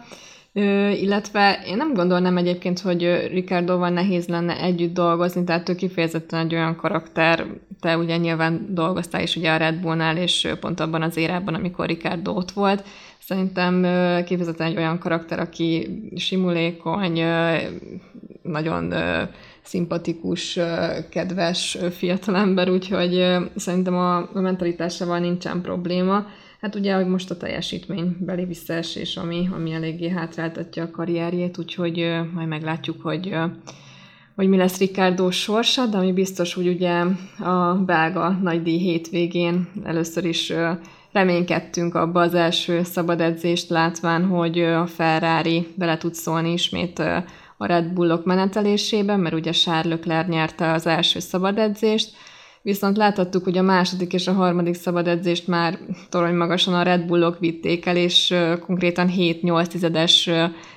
Ö, 0.52 0.88
illetve 0.88 1.62
én 1.66 1.76
nem 1.76 1.95
gondolnám 1.95 2.37
egyébként, 2.37 2.80
hogy 2.80 3.28
Ricardoval 3.30 3.90
nehéz 3.90 4.26
lenne 4.26 4.61
együtt 4.62 4.95
dolgozni, 4.95 5.45
tehát 5.45 5.69
ő 5.69 5.75
kifejezetten 5.75 6.40
egy 6.40 6.54
olyan 6.54 6.76
karakter, 6.76 7.47
te 7.80 7.97
ugye 7.97 8.16
nyilván 8.16 8.66
dolgoztál 8.69 9.23
is 9.23 9.37
ugye 9.37 9.52
a 9.52 9.57
Red 9.57 9.80
Bullnál, 9.80 10.16
és 10.16 10.49
pont 10.61 10.80
abban 10.80 11.02
az 11.02 11.16
érában, 11.16 11.54
amikor 11.54 11.87
Ricardo 11.87 12.33
ott 12.33 12.50
volt, 12.50 12.85
Szerintem 13.30 13.83
kifejezetten 14.25 14.66
egy 14.66 14.76
olyan 14.76 14.99
karakter, 14.99 15.38
aki 15.38 15.88
simulékony, 16.16 17.23
nagyon 18.42 18.95
szimpatikus, 19.62 20.59
kedves 21.09 21.78
fiatalember, 21.90 22.71
úgyhogy 22.71 23.37
szerintem 23.57 23.95
a 23.95 24.28
mentalitásával 24.33 25.19
nincsen 25.19 25.61
probléma. 25.61 26.26
Hát 26.61 26.75
ugye, 26.75 26.95
hogy 26.95 27.07
most 27.07 27.31
a 27.31 27.37
teljesítménybeli 27.37 28.45
visszaesés, 28.45 29.17
ami, 29.17 29.49
ami 29.52 29.73
eléggé 29.73 30.09
hátráltatja 30.09 30.83
a 30.83 30.90
karrierjét, 30.90 31.59
úgyhogy 31.59 32.21
majd 32.35 32.49
meglátjuk, 32.49 33.02
hogy 33.02 33.37
hogy 34.37 34.49
mi 34.49 34.57
lesz 34.57 34.79
Ricardo 34.79 35.31
sorsa, 35.31 35.87
de 35.87 35.97
ami 35.97 36.12
biztos, 36.12 36.55
hogy 36.55 36.69
ugye 36.69 37.05
a 37.38 37.75
belga 37.87 38.29
nagydíj 38.31 38.79
hétvégén 38.79 39.69
először 39.85 40.25
is 40.25 40.52
reménykedtünk 41.12 41.95
abba 41.95 42.21
az 42.21 42.35
első 42.35 42.83
szabad 42.83 43.21
edzést 43.21 43.69
látván, 43.69 44.25
hogy 44.25 44.61
a 44.61 44.87
Ferrari 44.87 45.67
bele 45.75 45.97
tud 45.97 46.14
szólni 46.14 46.52
ismét 46.52 46.99
a 47.57 47.67
Red 47.67 47.93
Bullok 47.93 48.25
menetelésében, 48.25 49.21
mert 49.21 49.35
ugye 49.35 49.50
Charles 49.50 49.93
Leclerc 49.93 50.29
nyerte 50.29 50.73
az 50.73 50.87
első 50.87 51.19
szabad 51.19 51.59
edzést, 51.59 52.17
viszont 52.62 52.97
láthattuk, 52.97 53.45
hogy 53.45 53.59
a 53.59 53.62
második 53.62 54.12
és 54.12 54.26
a 54.26 54.33
harmadik 54.33 54.75
szabad 54.75 55.07
edzést 55.07 55.47
már 55.47 55.79
torony 56.09 56.35
magasan 56.35 56.75
a 56.75 56.83
Red 56.83 57.07
Bullok 57.07 57.38
vitték 57.38 57.87
el, 57.87 57.97
és 57.97 58.35
konkrétan 58.61 59.11
7-8 59.17 59.67
tizedes 59.67 60.31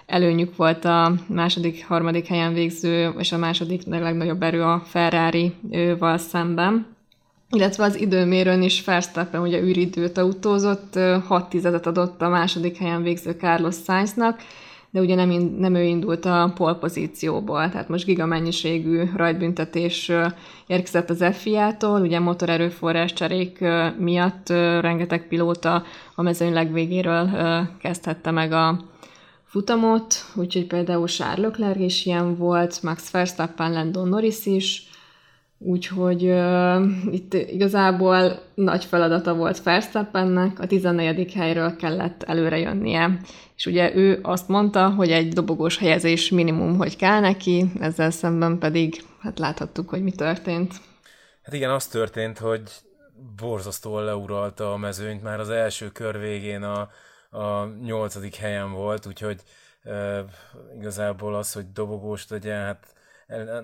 előnyük 0.06 0.56
volt 0.56 0.86
a 0.86 1.14
második, 1.28 1.86
harmadik 1.88 2.26
helyen 2.26 2.54
végző, 2.54 3.14
és 3.18 3.32
a 3.32 3.38
második 3.38 3.82
legnagyobb 3.86 4.44
erő 4.44 4.62
a 4.62 4.84
Ferrari-val 4.86 6.18
szemben. 6.18 6.86
Illetve 7.50 7.84
az 7.84 8.00
időmérőn 8.00 8.62
is 8.62 8.84
Verstappen 8.84 9.42
ugye 9.42 9.62
űridőt 9.62 10.18
autózott, 10.18 11.00
6 11.28 11.50
tizedet 11.50 11.88
adott 11.88 12.22
a 12.22 12.30
második 12.30 12.78
helyen 12.78 13.04
végző 13.04 13.32
Carlos 13.32 13.76
Sainznak, 13.86 14.42
de 14.94 15.00
ugye 15.00 15.16
nem, 15.16 15.30
nem 15.58 15.76
ő 15.76 15.84
indult 15.84 16.26
a 16.26 16.52
polpozícióból, 16.56 17.70
tehát 17.70 17.90
most 17.90 18.06
gigamennyiségű 18.06 19.04
rajtbüntetés 19.16 20.12
érkezett 20.68 21.10
az 21.10 21.26
FIA-tól, 21.32 22.02
ugye 22.02 22.20
motorerőforrás 22.20 23.14
cserék 23.14 23.64
miatt 23.98 24.50
rengeteg 24.80 25.28
pilóta 25.28 25.84
a 26.16 26.22
mezőny 26.22 26.54
legvégéről 26.54 27.30
kezdhette 27.80 28.32
meg 28.32 28.52
a 28.52 28.80
futamot, 29.46 30.16
úgyhogy 30.36 30.68
például 30.68 31.08
Charles 31.08 31.46
Leclerc 31.46 31.80
is 31.80 32.06
ilyen 32.06 32.38
volt, 32.38 32.84
Max 32.84 33.12
Verstappen, 33.12 33.74
Lando 33.74 34.06
Norris 34.06 34.46
is, 34.46 34.88
Úgyhogy 35.66 36.24
uh, 36.24 36.82
itt 37.12 37.34
igazából 37.34 38.40
nagy 38.56 38.86
feladata 38.86 39.34
volt 39.34 39.64
Verstappennek, 39.64 40.60
a 40.60 40.68
14. 40.68 41.34
helyről 41.34 41.76
kellett 41.76 42.24
előre 42.24 42.58
jönnie. 42.58 43.20
És 43.56 43.66
ugye 43.66 43.96
ő 43.96 44.20
azt 44.22 44.48
mondta, 44.48 44.90
hogy 44.90 45.12
egy 45.12 45.34
dobogós 45.34 45.78
helyezés 45.78 46.30
minimum, 46.30 46.78
hogy 46.78 46.96
kell 46.96 47.20
neki, 47.20 47.72
ezzel 47.80 48.12
szemben 48.12 48.60
pedig 48.60 49.04
hát 49.20 49.40
láthattuk, 49.40 49.90
hogy 49.90 50.04
mi 50.04 50.12
történt. 50.12 50.74
Hát 51.44 51.54
igen, 51.56 51.70
az 51.70 51.88
történt, 51.88 52.38
hogy 52.38 52.62
borzasztóan 53.42 54.04
leuralta 54.04 54.74
a 54.74 54.78
mezőnyt, 54.78 55.24
már 55.24 55.40
az 55.40 55.50
első 55.50 55.88
kör 55.88 56.20
végén 56.20 56.64
a, 56.64 56.90
a 57.40 57.66
nyolcadik 57.84 58.36
helyen 58.36 58.72
volt, 58.72 59.06
úgyhogy 59.06 59.42
uh, 59.84 60.20
igazából 60.80 61.36
az, 61.36 61.54
hogy 61.54 61.72
dobogós 61.74 62.28
legyen, 62.30 62.64
hát 62.64 62.88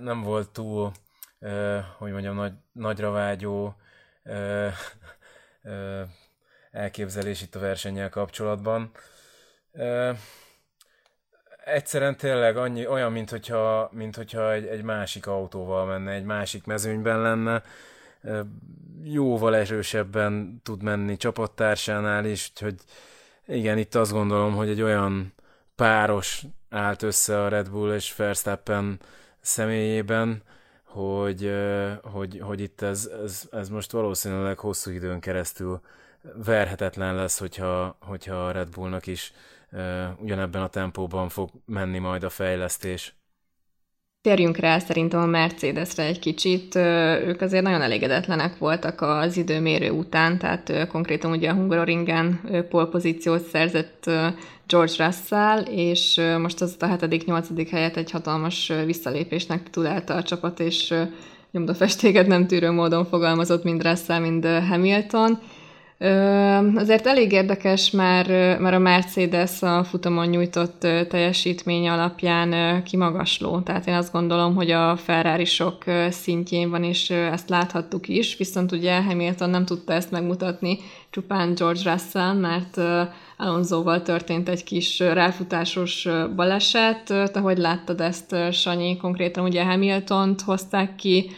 nem 0.01 0.21
volt 0.21 0.49
túl 0.49 0.91
hogy 1.97 2.11
mondjam, 2.11 2.35
nagy, 2.35 2.53
nagyra 2.71 3.11
vágyó 3.11 3.75
elképzelés 6.71 7.41
itt 7.41 7.55
a 7.55 7.59
versennyel 7.59 8.09
kapcsolatban. 8.09 8.91
Egyszerűen 11.65 12.17
tényleg 12.17 12.57
annyi, 12.57 12.87
olyan, 12.87 13.11
mint 13.11 13.29
hogyha, 13.29 13.89
mint 13.91 14.15
hogyha 14.15 14.51
egy, 14.51 14.65
egy 14.65 14.83
másik 14.83 15.27
autóval 15.27 15.85
menne, 15.85 16.11
egy 16.11 16.23
másik 16.23 16.65
mezőnyben 16.65 17.21
lenne, 17.21 17.63
jóval 19.03 19.55
erősebben 19.55 20.61
tud 20.63 20.83
menni 20.83 21.17
csapattársánál 21.17 22.25
is, 22.25 22.51
hogy 22.59 22.75
igen, 23.45 23.77
itt 23.77 23.95
azt 23.95 24.11
gondolom, 24.11 24.55
hogy 24.55 24.69
egy 24.69 24.81
olyan 24.81 25.33
páros 25.75 26.43
állt 26.69 27.01
össze 27.01 27.43
a 27.43 27.47
Red 27.47 27.69
Bull 27.69 27.93
és 27.93 28.15
Verstappen 28.15 28.99
személyében, 29.41 30.43
hogy, 30.89 31.53
hogy, 32.01 32.39
hogy 32.39 32.59
itt 32.59 32.81
ez, 32.81 33.09
ez, 33.23 33.47
ez 33.51 33.69
most 33.69 33.91
valószínűleg 33.91 34.57
hosszú 34.59 34.91
időn 34.91 35.19
keresztül 35.19 35.81
verhetetlen 36.45 37.15
lesz, 37.15 37.39
hogyha, 37.39 37.97
hogyha 37.99 38.45
a 38.45 38.51
Red 38.51 38.69
Bullnak 38.69 39.07
is 39.07 39.33
ugyanebben 40.17 40.61
a 40.61 40.67
tempóban 40.67 41.29
fog 41.29 41.49
menni 41.65 41.99
majd 41.99 42.23
a 42.23 42.29
fejlesztés. 42.29 43.18
Térjünk 44.21 44.57
rá 44.57 44.79
szerintem 44.79 45.19
a 45.19 45.25
Mercedesre 45.25 46.03
egy 46.03 46.19
kicsit. 46.19 46.75
Ők 47.25 47.41
azért 47.41 47.63
nagyon 47.63 47.81
elégedetlenek 47.81 48.57
voltak 48.57 49.01
az 49.01 49.37
időmérő 49.37 49.89
után, 49.89 50.37
tehát 50.37 50.87
konkrétan 50.87 51.31
ugye 51.31 51.49
a 51.49 51.53
Hungaroringen 51.53 52.39
polpozíciót 52.69 53.41
szerzett 53.41 54.09
George 54.67 55.05
Russell, 55.05 55.59
és 55.61 56.21
most 56.37 56.61
az 56.61 56.75
a 56.79 56.85
7.-8. 56.85 57.67
helyet 57.71 57.97
egy 57.97 58.11
hatalmas 58.11 58.71
visszalépésnek 58.85 59.69
tudálta 59.69 60.13
a 60.13 60.23
csapat, 60.23 60.59
és 60.59 60.93
nyomdafestéget 61.51 62.27
nem 62.27 62.47
tűrő 62.47 62.71
módon 62.71 63.05
fogalmazott 63.05 63.63
mind 63.63 63.83
Russell, 63.83 64.19
mind 64.19 64.45
Hamilton 64.45 65.39
Azért 66.75 67.07
elég 67.07 67.31
érdekes, 67.31 67.91
mert, 67.91 68.27
mert 68.59 68.75
a 68.75 68.79
Mercedes 68.79 69.61
a 69.61 69.83
futamon 69.83 70.27
nyújtott 70.27 70.79
teljesítmény 71.09 71.89
alapján 71.89 72.83
kimagasló. 72.83 73.59
Tehát 73.59 73.87
én 73.87 73.93
azt 73.93 74.11
gondolom, 74.11 74.55
hogy 74.55 74.71
a 74.71 74.97
ferrari 74.97 75.47
szintjén 76.09 76.69
van, 76.69 76.83
és 76.83 77.09
ezt 77.09 77.49
láthattuk 77.49 78.07
is, 78.07 78.37
viszont 78.37 78.71
ugye 78.71 79.01
Hamilton 79.01 79.49
nem 79.49 79.65
tudta 79.65 79.93
ezt 79.93 80.11
megmutatni, 80.11 80.77
csupán 81.09 81.53
George 81.55 81.91
Russell, 81.91 82.33
mert 82.33 82.77
Alonsoval 83.37 84.01
történt 84.01 84.49
egy 84.49 84.63
kis 84.63 84.99
ráfutásos 84.99 86.07
baleset. 86.35 87.03
Te 87.03 87.39
hogy 87.39 87.57
láttad 87.57 88.01
ezt, 88.01 88.35
Sanyi? 88.51 88.97
Konkrétan 88.97 89.43
ugye 89.43 89.63
Hamiltont 89.63 90.41
hozták 90.41 90.95
ki, 90.95 91.31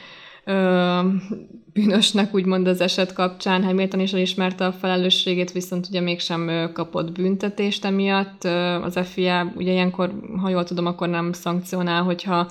bűnösnek 1.73 2.33
úgymond 2.33 2.67
az 2.67 2.81
eset 2.81 3.13
kapcsán. 3.13 3.63
Hamilton 3.63 3.99
is 3.99 4.13
elismerte 4.13 4.65
a 4.65 4.71
felelősségét, 4.71 5.51
viszont 5.51 5.87
ugye 5.87 6.01
mégsem 6.01 6.71
kapott 6.73 7.11
büntetést 7.11 7.85
emiatt. 7.85 8.43
Az 8.83 8.99
FIA 9.03 9.51
ugye 9.55 9.71
ilyenkor, 9.71 10.13
ha 10.41 10.49
jól 10.49 10.63
tudom, 10.63 10.85
akkor 10.85 11.09
nem 11.09 11.31
szankcionál, 11.31 12.03
hogyha 12.03 12.47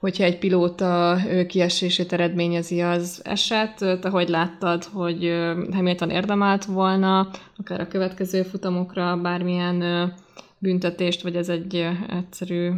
hogyha 0.00 0.24
egy 0.24 0.38
pilóta 0.38 1.18
kiesését 1.48 2.12
eredményezi 2.12 2.80
az 2.80 3.20
eset. 3.24 3.76
Te 4.00 4.08
hogy 4.08 4.28
láttad, 4.28 4.84
hogy 4.84 5.32
Hamilton 5.72 6.10
érdemelt 6.10 6.64
volna, 6.64 7.28
akár 7.56 7.80
a 7.80 7.88
következő 7.88 8.42
futamokra 8.42 9.16
bármilyen 9.16 10.12
büntetést, 10.58 11.22
vagy 11.22 11.36
ez 11.36 11.48
egy 11.48 11.88
egyszerű 12.08 12.70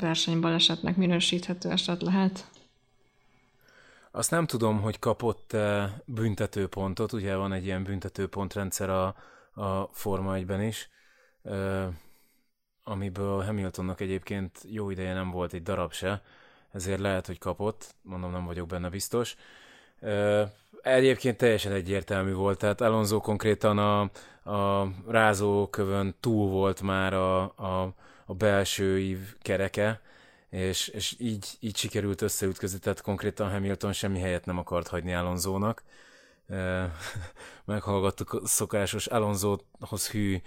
versenybalesetnek 0.00 0.96
minősíthető 0.96 1.70
eset 1.70 2.02
lehet? 2.02 2.44
Azt 4.18 4.30
nem 4.30 4.46
tudom, 4.46 4.80
hogy 4.80 4.98
kapott 4.98 5.56
büntetőpontot, 6.04 7.12
ugye 7.12 7.36
van 7.36 7.52
egy 7.52 7.64
ilyen 7.64 7.82
büntetőpontrendszer 7.82 8.90
a, 8.90 9.06
a 9.54 9.88
Forma 9.92 10.34
1-ben 10.36 10.62
is, 10.62 10.88
amiből 12.84 13.42
Hamiltonnak 13.42 14.00
egyébként 14.00 14.58
jó 14.70 14.90
ideje 14.90 15.14
nem 15.14 15.30
volt 15.30 15.52
egy 15.52 15.62
darab 15.62 15.92
se, 15.92 16.22
ezért 16.72 17.00
lehet, 17.00 17.26
hogy 17.26 17.38
kapott, 17.38 17.94
mondom, 18.02 18.30
nem 18.30 18.44
vagyok 18.44 18.66
benne 18.66 18.88
biztos. 18.88 19.36
Egyébként 20.82 21.36
teljesen 21.36 21.72
egyértelmű 21.72 22.32
volt, 22.32 22.58
tehát 22.58 22.80
Alonso 22.80 23.20
konkrétan 23.20 23.78
a, 23.78 24.00
a 24.50 24.88
rázókövön 25.06 26.14
túl 26.20 26.48
volt 26.50 26.82
már 26.82 27.14
a, 27.14 27.42
a, 27.42 27.94
a 28.26 28.34
belső 28.34 28.98
ív 28.98 29.18
kereke, 29.42 30.00
és, 30.50 30.88
és 30.88 31.16
így, 31.18 31.46
így 31.60 31.76
sikerült 31.76 32.22
összeütközni, 32.22 32.78
tehát 32.78 33.00
konkrétan 33.00 33.50
Hamilton 33.50 33.92
semmi 33.92 34.18
helyet 34.18 34.46
nem 34.46 34.58
akart 34.58 34.88
hagyni 34.88 35.14
Alonzónak. 35.14 35.82
Meghallgattuk 37.64 38.32
a 38.32 38.46
szokásos 38.46 39.06
Alonsohoz 39.06 40.10
hű, 40.10 40.40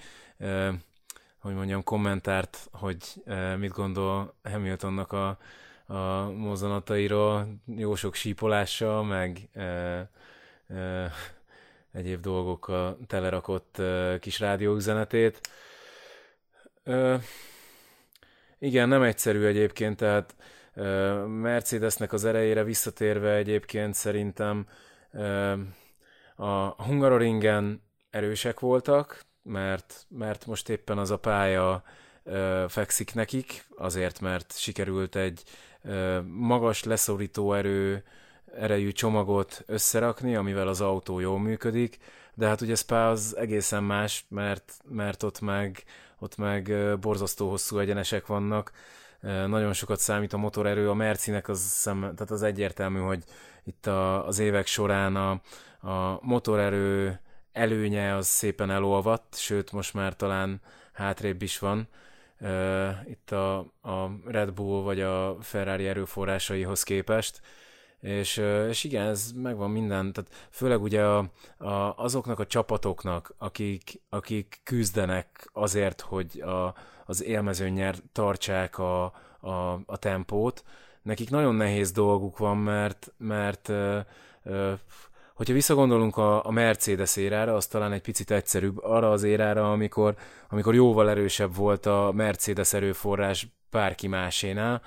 hogy 1.40 1.54
mondjam, 1.54 1.84
kommentárt, 1.84 2.70
hogy 2.72 3.24
mit 3.58 3.72
gondol 3.72 4.34
Hamiltonnak 4.44 5.12
a, 5.12 5.38
a 5.86 6.32
mozzanatairól, 6.32 7.56
jó 7.66 7.96
sok 7.96 8.16
sípolással, 8.16 9.04
meg 9.04 9.50
egyéb 11.92 12.22
dolgokkal 12.22 12.98
telerakott 13.08 13.82
kis 14.20 14.40
rádióüzenetét. 14.40 15.50
Igen, 18.64 18.88
nem 18.88 19.02
egyszerű 19.02 19.46
egyébként, 19.46 19.98
tehát 19.98 20.36
Mercedesnek 21.28 22.14
az 22.14 22.26
erejére 22.26 22.64
visszatérve 22.64 23.34
egyébként 23.34 23.94
szerintem 23.94 24.66
a 26.36 26.84
Hungaroringen 26.84 27.84
erősek 28.10 28.60
voltak, 28.60 29.26
mert, 29.44 30.06
mert 30.10 30.46
most 30.46 30.70
éppen 30.70 30.98
az 30.98 31.12
a 31.12 31.18
pálya 31.18 31.84
fekszik 32.68 33.14
nekik, 33.14 33.66
azért, 33.78 34.20
mert 34.20 34.58
sikerült 34.58 35.16
egy 35.16 35.44
magas 36.28 36.84
leszorító 36.84 37.54
erő, 37.54 38.04
erejű 38.56 38.92
csomagot 38.92 39.64
összerakni, 39.66 40.36
amivel 40.36 40.68
az 40.68 40.82
autó 40.82 41.20
jól 41.20 41.40
működik, 41.40 41.98
de 42.34 42.48
hát 42.48 42.62
ugye 42.62 42.76
Spa 42.76 43.10
az 43.10 43.36
egészen 43.38 43.84
más, 43.84 44.26
mert, 44.30 44.74
mert 44.90 45.24
ott 45.24 45.40
meg, 45.40 45.84
ott 46.22 46.38
meg 46.38 46.74
borzasztó 47.00 47.50
hosszú 47.50 47.78
egyenesek 47.78 48.26
vannak, 48.26 48.72
nagyon 49.22 49.74
sokat 49.74 50.00
számít 50.00 50.34
a 50.34 50.38
motorerő, 50.38 50.90
a 50.90 50.94
Mercinek 50.94 51.48
az, 51.48 51.60
szem, 51.60 52.00
tehát 52.00 52.32
az 52.32 52.44
egyértelmű, 52.44 53.00
hogy 53.00 53.24
itt 53.64 53.86
a, 53.88 54.28
az 54.28 54.40
évek 54.40 54.68
során 54.68 55.16
a, 55.16 55.32
a 55.88 56.20
motorerő 56.22 57.20
előnye 57.52 58.16
az 58.16 58.28
szépen 58.28 58.72
elolvadt, 58.72 59.38
sőt 59.38 59.72
most 59.72 59.94
már 59.94 60.16
talán 60.16 60.62
hátrébb 60.94 61.42
is 61.42 61.60
van, 61.60 61.88
itt 63.06 63.32
a, 63.32 63.58
a 63.82 64.12
Red 64.26 64.54
Bull 64.54 64.82
vagy 64.82 65.02
a 65.02 65.38
Ferrari 65.42 65.88
erőforrásaihoz 65.88 66.84
képest. 66.84 67.42
És, 68.02 68.42
és 68.70 68.84
igen, 68.84 69.08
ez 69.08 69.32
megvan 69.36 69.72
minden, 69.72 70.14
tehát 70.14 70.48
főleg 70.50 70.82
ugye 70.82 71.04
a, 71.06 71.30
a, 71.58 71.94
azoknak 71.98 72.40
a 72.40 72.46
csapatoknak, 72.46 73.34
akik, 73.38 74.02
akik 74.10 74.60
küzdenek 74.64 75.50
azért, 75.54 76.02
hogy 76.02 76.42
a, 76.42 76.74
az 77.06 77.24
élmezőnyer 77.24 77.96
tartsák 78.12 78.78
a, 78.78 79.04
a, 79.40 79.82
a 79.86 79.98
tempót, 79.98 80.64
nekik 81.02 81.30
nagyon 81.30 81.56
nehéz 81.56 81.92
dolguk 81.92 82.38
van, 82.38 82.58
mert, 82.58 83.14
mert 83.18 83.70
ö, 83.70 84.00
ö, 84.44 84.74
Hogyha 85.42 85.54
visszagondolunk 85.54 86.18
a, 86.18 86.46
a 86.46 86.52
Mercedes 86.52 87.16
érára, 87.16 87.56
az 87.56 87.68
talán 87.68 87.92
egy 87.92 88.02
picit 88.02 88.32
egyszerűbb, 88.32 88.84
arra 88.84 89.12
az 89.12 89.24
érára, 89.24 89.72
amikor, 89.72 90.16
amikor 90.50 90.76
jóval 90.76 91.10
erősebb 91.10 91.56
volt 91.56 91.86
a 91.86 92.12
Mercedes 92.14 92.74
erőforrás 92.74 93.48
bárki 93.72 94.08
másénál, 94.08 94.82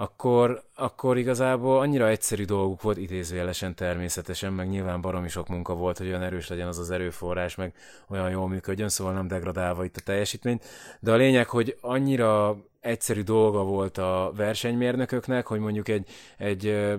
akkor, 0.00 0.62
akkor 0.74 1.18
igazából 1.18 1.78
annyira 1.78 2.08
egyszerű 2.08 2.44
dolguk 2.44 2.82
volt, 2.82 2.96
idézőjelesen 2.96 3.74
természetesen, 3.74 4.52
meg 4.52 4.68
nyilván 4.68 5.00
baromi 5.00 5.28
sok 5.28 5.48
munka 5.48 5.74
volt, 5.74 5.98
hogy 5.98 6.06
olyan 6.06 6.22
erős 6.22 6.48
legyen 6.48 6.66
az 6.66 6.78
az 6.78 6.90
erőforrás, 6.90 7.54
meg 7.54 7.74
olyan 8.08 8.30
jól 8.30 8.48
működjön, 8.48 8.88
szóval 8.88 9.12
nem 9.12 9.28
degradálva 9.28 9.84
itt 9.84 9.96
a 9.96 10.00
teljesítményt. 10.00 10.64
De 11.00 11.12
a 11.12 11.16
lényeg, 11.16 11.48
hogy 11.48 11.76
annyira 11.80 12.56
egyszerű 12.80 13.22
dolga 13.22 13.62
volt 13.62 13.98
a 13.98 14.32
versenymérnököknek, 14.36 15.46
hogy 15.46 15.60
mondjuk 15.60 15.88
egy, 15.88 16.08
egy 16.36 16.94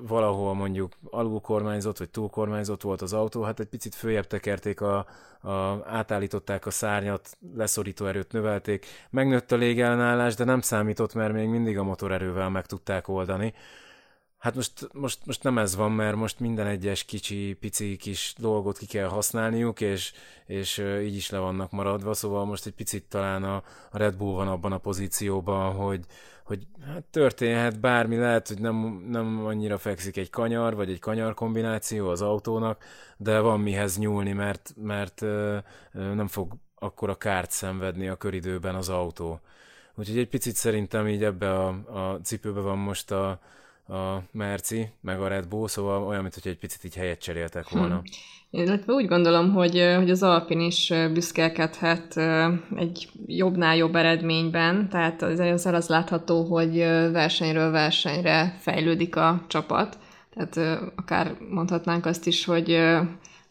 valahol 0.00 0.54
mondjuk 0.54 0.92
alulkormányzott, 1.10 1.98
vagy 1.98 2.10
túlkormányzott 2.10 2.82
volt 2.82 3.02
az 3.02 3.12
autó, 3.12 3.42
hát 3.42 3.60
egy 3.60 3.66
picit 3.66 3.94
följebb 3.94 4.26
tekerték, 4.26 4.80
a, 4.80 5.06
a, 5.40 5.50
átállították 5.86 6.66
a 6.66 6.70
szárnyat, 6.70 7.36
leszorító 7.54 8.06
erőt 8.06 8.32
növelték, 8.32 8.86
megnőtt 9.10 9.52
a 9.52 9.56
légellenállás, 9.56 10.34
de 10.34 10.44
nem 10.44 10.60
számított, 10.60 11.14
mert 11.14 11.32
még 11.32 11.48
mindig 11.48 11.78
a 11.78 11.82
motorerővel 11.82 12.50
meg 12.50 12.66
tudták 12.66 13.08
oldani. 13.08 13.54
Hát 14.40 14.54
most, 14.54 14.88
most, 14.92 15.26
most 15.26 15.42
nem 15.42 15.58
ez 15.58 15.76
van, 15.76 15.92
mert 15.92 16.16
most 16.16 16.40
minden 16.40 16.66
egyes 16.66 17.04
kicsi, 17.04 17.56
pici 17.60 17.96
kis 17.96 18.34
dolgot 18.38 18.78
ki 18.78 18.86
kell 18.86 19.08
használniuk, 19.08 19.80
és, 19.80 20.12
és 20.46 20.78
így 21.02 21.16
is 21.16 21.30
le 21.30 21.38
vannak 21.38 21.70
maradva, 21.70 22.14
szóval 22.14 22.44
most 22.44 22.66
egy 22.66 22.72
picit 22.72 23.04
talán 23.04 23.44
a, 23.44 23.54
a 23.90 23.98
Red 23.98 24.16
Bull 24.16 24.34
van 24.34 24.48
abban 24.48 24.72
a 24.72 24.78
pozícióban, 24.78 25.72
hogy, 25.72 26.04
hogy 26.44 26.66
hát 26.86 27.04
történhet 27.04 27.80
bármi, 27.80 28.16
lehet, 28.16 28.48
hogy 28.48 28.60
nem, 28.60 29.04
nem 29.08 29.46
annyira 29.46 29.78
fekszik 29.78 30.16
egy 30.16 30.30
kanyar, 30.30 30.74
vagy 30.74 30.90
egy 30.90 30.98
kanyar 30.98 31.34
kombináció 31.34 32.08
az 32.08 32.22
autónak, 32.22 32.84
de 33.16 33.40
van 33.40 33.60
mihez 33.60 33.98
nyúlni, 33.98 34.32
mert, 34.32 34.74
mert 34.76 35.20
nem 35.92 36.26
fog 36.26 36.52
akkora 36.74 37.14
kárt 37.14 37.50
szenvedni 37.50 38.08
a 38.08 38.16
köridőben 38.16 38.74
az 38.74 38.88
autó. 38.88 39.40
Úgyhogy 39.94 40.18
egy 40.18 40.28
picit 40.28 40.54
szerintem 40.54 41.08
így 41.08 41.24
ebbe 41.24 41.54
a, 41.54 41.68
a 41.68 42.20
cipőbe 42.22 42.60
van 42.60 42.78
most 42.78 43.10
a, 43.10 43.40
a 43.90 44.22
Merci, 44.32 44.88
meg 45.00 45.20
a 45.20 45.28
Red 45.28 45.48
Bull, 45.48 45.68
szóval 45.68 46.02
olyan, 46.02 46.22
mintha 46.22 46.50
egy 46.50 46.58
picit 46.58 46.84
így 46.84 46.96
helyet 46.96 47.20
cseréltek 47.20 47.68
volna. 47.68 47.96
Hm. 47.96 48.02
Illetve 48.52 48.92
úgy 48.92 49.06
gondolom, 49.06 49.52
hogy, 49.52 49.94
hogy 49.96 50.10
az 50.10 50.22
Alpin 50.22 50.60
is 50.60 50.92
büszkelkedhet 51.12 52.16
egy 52.76 53.08
jobbnál 53.26 53.76
jobb 53.76 53.94
eredményben, 53.94 54.88
tehát 54.88 55.22
az, 55.22 55.64
az 55.64 55.88
látható, 55.88 56.44
hogy 56.44 56.76
versenyről 57.12 57.70
versenyre 57.70 58.56
fejlődik 58.60 59.16
a 59.16 59.44
csapat. 59.48 59.98
Tehát 60.34 60.80
akár 60.96 61.36
mondhatnánk 61.50 62.06
azt 62.06 62.26
is, 62.26 62.44
hogy 62.44 62.72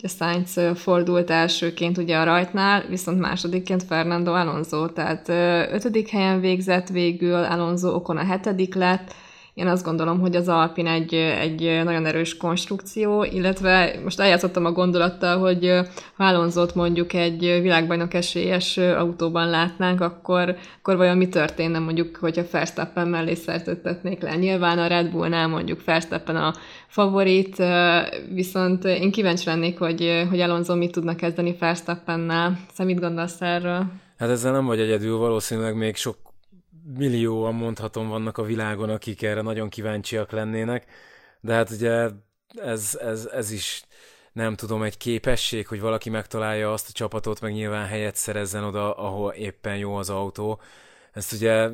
a 0.03 0.07
Sainz 0.07 0.59
fordult 0.75 1.29
elsőként 1.29 1.97
ugye 1.97 2.17
a 2.17 2.23
rajtnál, 2.23 2.87
viszont 2.87 3.19
másodikként 3.19 3.83
Fernando 3.83 4.33
Alonso, 4.33 4.89
tehát 4.89 5.29
ötödik 5.71 6.09
helyen 6.09 6.39
végzett 6.39 6.87
végül, 6.87 7.43
Alonso 7.43 7.93
Okon 7.93 8.17
a 8.17 8.25
hetedik 8.25 8.75
lett, 8.75 9.13
én 9.59 9.67
azt 9.67 9.83
gondolom, 9.83 10.19
hogy 10.19 10.35
az 10.35 10.47
Alpin 10.47 10.87
egy, 10.87 11.13
egy 11.13 11.81
nagyon 11.83 12.05
erős 12.05 12.37
konstrukció, 12.37 13.23
illetve 13.23 13.99
most 14.03 14.19
eljátszottam 14.19 14.65
a 14.65 14.71
gondolattal, 14.71 15.37
hogy 15.37 15.71
ha 16.15 16.23
Alonzót 16.23 16.75
mondjuk 16.75 17.13
egy 17.13 17.39
világbajnok 17.39 18.13
esélyes 18.13 18.77
autóban 18.77 19.49
látnánk, 19.49 20.01
akkor, 20.01 20.55
akkor 20.79 20.97
vajon 20.97 21.17
mi 21.17 21.27
történne 21.27 21.79
mondjuk, 21.79 22.15
hogyha 22.15 22.43
Verstappen 22.51 23.07
mellé 23.07 23.33
szerződtetnék 23.33 24.21
le. 24.21 24.35
Nyilván 24.35 24.79
a 24.79 24.87
Red 24.87 25.11
Bullnál 25.11 25.47
mondjuk 25.47 25.83
Verstappen 25.85 26.35
a 26.35 26.53
favorit, 26.87 27.63
viszont 28.33 28.83
én 28.83 29.11
kíváncsi 29.11 29.45
lennék, 29.45 29.79
hogy, 29.79 30.25
hogy 30.29 30.39
Alonso 30.39 30.75
mit 30.75 30.91
tudna 30.91 31.15
kezdeni 31.15 31.55
Verstappennel. 31.59 32.59
Szóval 32.69 32.93
mit 32.93 32.99
gondolsz 32.99 33.41
erről? 33.41 33.85
Hát 34.17 34.29
ezzel 34.29 34.51
nem 34.51 34.65
vagy 34.65 34.79
egyedül, 34.79 35.17
valószínűleg 35.17 35.75
még 35.75 35.95
sok 35.95 36.28
millióan 36.97 37.55
mondhatom 37.55 38.07
vannak 38.07 38.37
a 38.37 38.43
világon, 38.43 38.89
akik 38.89 39.21
erre 39.21 39.41
nagyon 39.41 39.69
kíváncsiak 39.69 40.31
lennének, 40.31 40.85
de 41.41 41.53
hát 41.53 41.69
ugye 41.69 42.09
ez, 42.55 42.97
ez, 43.01 43.25
ez 43.25 43.51
is 43.51 43.83
nem 44.33 44.55
tudom, 44.55 44.83
egy 44.83 44.97
képesség, 44.97 45.67
hogy 45.67 45.79
valaki 45.79 46.09
megtalálja 46.09 46.73
azt 46.73 46.89
a 46.89 46.91
csapatot, 46.91 47.41
meg 47.41 47.53
nyilván 47.53 47.87
helyet 47.87 48.15
szerezzen 48.15 48.63
oda, 48.63 48.93
ahol 48.93 49.31
éppen 49.31 49.77
jó 49.77 49.95
az 49.95 50.09
autó. 50.09 50.61
Ezt 51.11 51.33
ugye, 51.33 51.69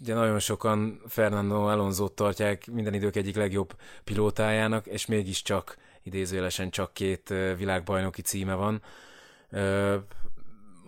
ugye 0.00 0.14
nagyon 0.14 0.38
sokan 0.38 1.02
Fernando 1.08 1.68
alonso 1.68 2.08
tartják 2.08 2.66
minden 2.66 2.94
idők 2.94 3.16
egyik 3.16 3.36
legjobb 3.36 3.76
pilótájának, 4.04 4.86
és 4.86 5.06
mégiscsak 5.06 5.76
idézőjelesen 6.02 6.70
csak 6.70 6.92
két 6.94 7.34
világbajnoki 7.56 8.22
címe 8.22 8.54
van 8.54 8.82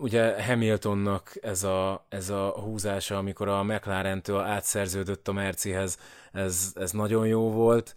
ugye 0.03 0.43
Hamiltonnak 0.43 1.31
ez 1.41 1.63
a, 1.63 2.05
ez 2.09 2.29
a 2.29 2.49
húzása, 2.49 3.17
amikor 3.17 3.47
a 3.47 3.63
McLaren-től 3.63 4.39
átszerződött 4.39 5.27
a 5.27 5.31
Mercihez, 5.31 5.97
ez, 6.31 6.71
ez 6.75 6.91
nagyon 6.91 7.27
jó 7.27 7.51
volt. 7.51 7.95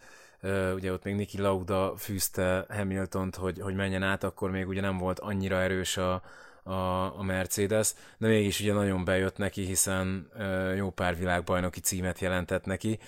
Ugye 0.75 0.93
ott 0.93 1.05
még 1.05 1.15
Niki 1.15 1.41
Lauda 1.41 1.95
fűzte 1.97 2.67
Hamiltont, 2.69 3.37
hogy, 3.37 3.61
hogy 3.61 3.75
menjen 3.75 4.03
át, 4.03 4.25
akkor 4.25 4.51
még 4.51 4.69
ugye 4.69 4.81
nem 4.81 4.99
volt 4.99 5.19
annyira 5.19 5.57
erős 5.61 5.97
a, 5.97 6.23
a, 6.63 6.73
a 7.19 7.23
Mercedes, 7.23 7.93
de 8.19 8.29
mégis 8.29 8.61
ugye 8.61 8.73
nagyon 8.73 9.05
bejött 9.05 9.37
neki, 9.37 9.65
hiszen 9.65 10.31
jó 10.77 10.91
pár 10.91 11.17
világbajnoki 11.17 11.81
címet 11.81 12.21
jelentett 12.21 12.65
neki. 12.65 12.99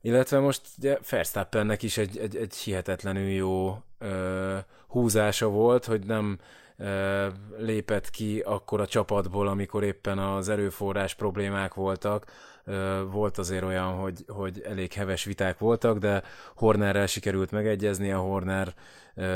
Illetve 0.00 0.38
most 0.38 0.60
ugye 0.78 0.98
Verstappennek 1.10 1.82
is 1.82 1.96
egy, 1.96 2.18
egy, 2.18 2.36
egy 2.36 2.54
hihetetlenül 2.54 3.28
jó 3.28 3.82
ö, 3.98 4.56
húzása 4.88 5.46
volt, 5.48 5.84
hogy 5.84 6.06
nem 6.06 6.38
lépett 7.58 8.10
ki 8.10 8.40
akkor 8.40 8.80
a 8.80 8.86
csapatból, 8.86 9.48
amikor 9.48 9.84
éppen 9.84 10.18
az 10.18 10.48
erőforrás 10.48 11.14
problémák 11.14 11.74
voltak. 11.74 12.24
Volt 13.10 13.38
azért 13.38 13.62
olyan, 13.62 13.92
hogy, 13.92 14.24
hogy 14.26 14.62
elég 14.64 14.92
heves 14.92 15.24
viták 15.24 15.58
voltak, 15.58 15.98
de 15.98 16.22
Hornerrel 16.54 17.06
sikerült 17.06 17.50
megegyezni, 17.50 18.12
a 18.12 18.18
Horner 18.18 18.74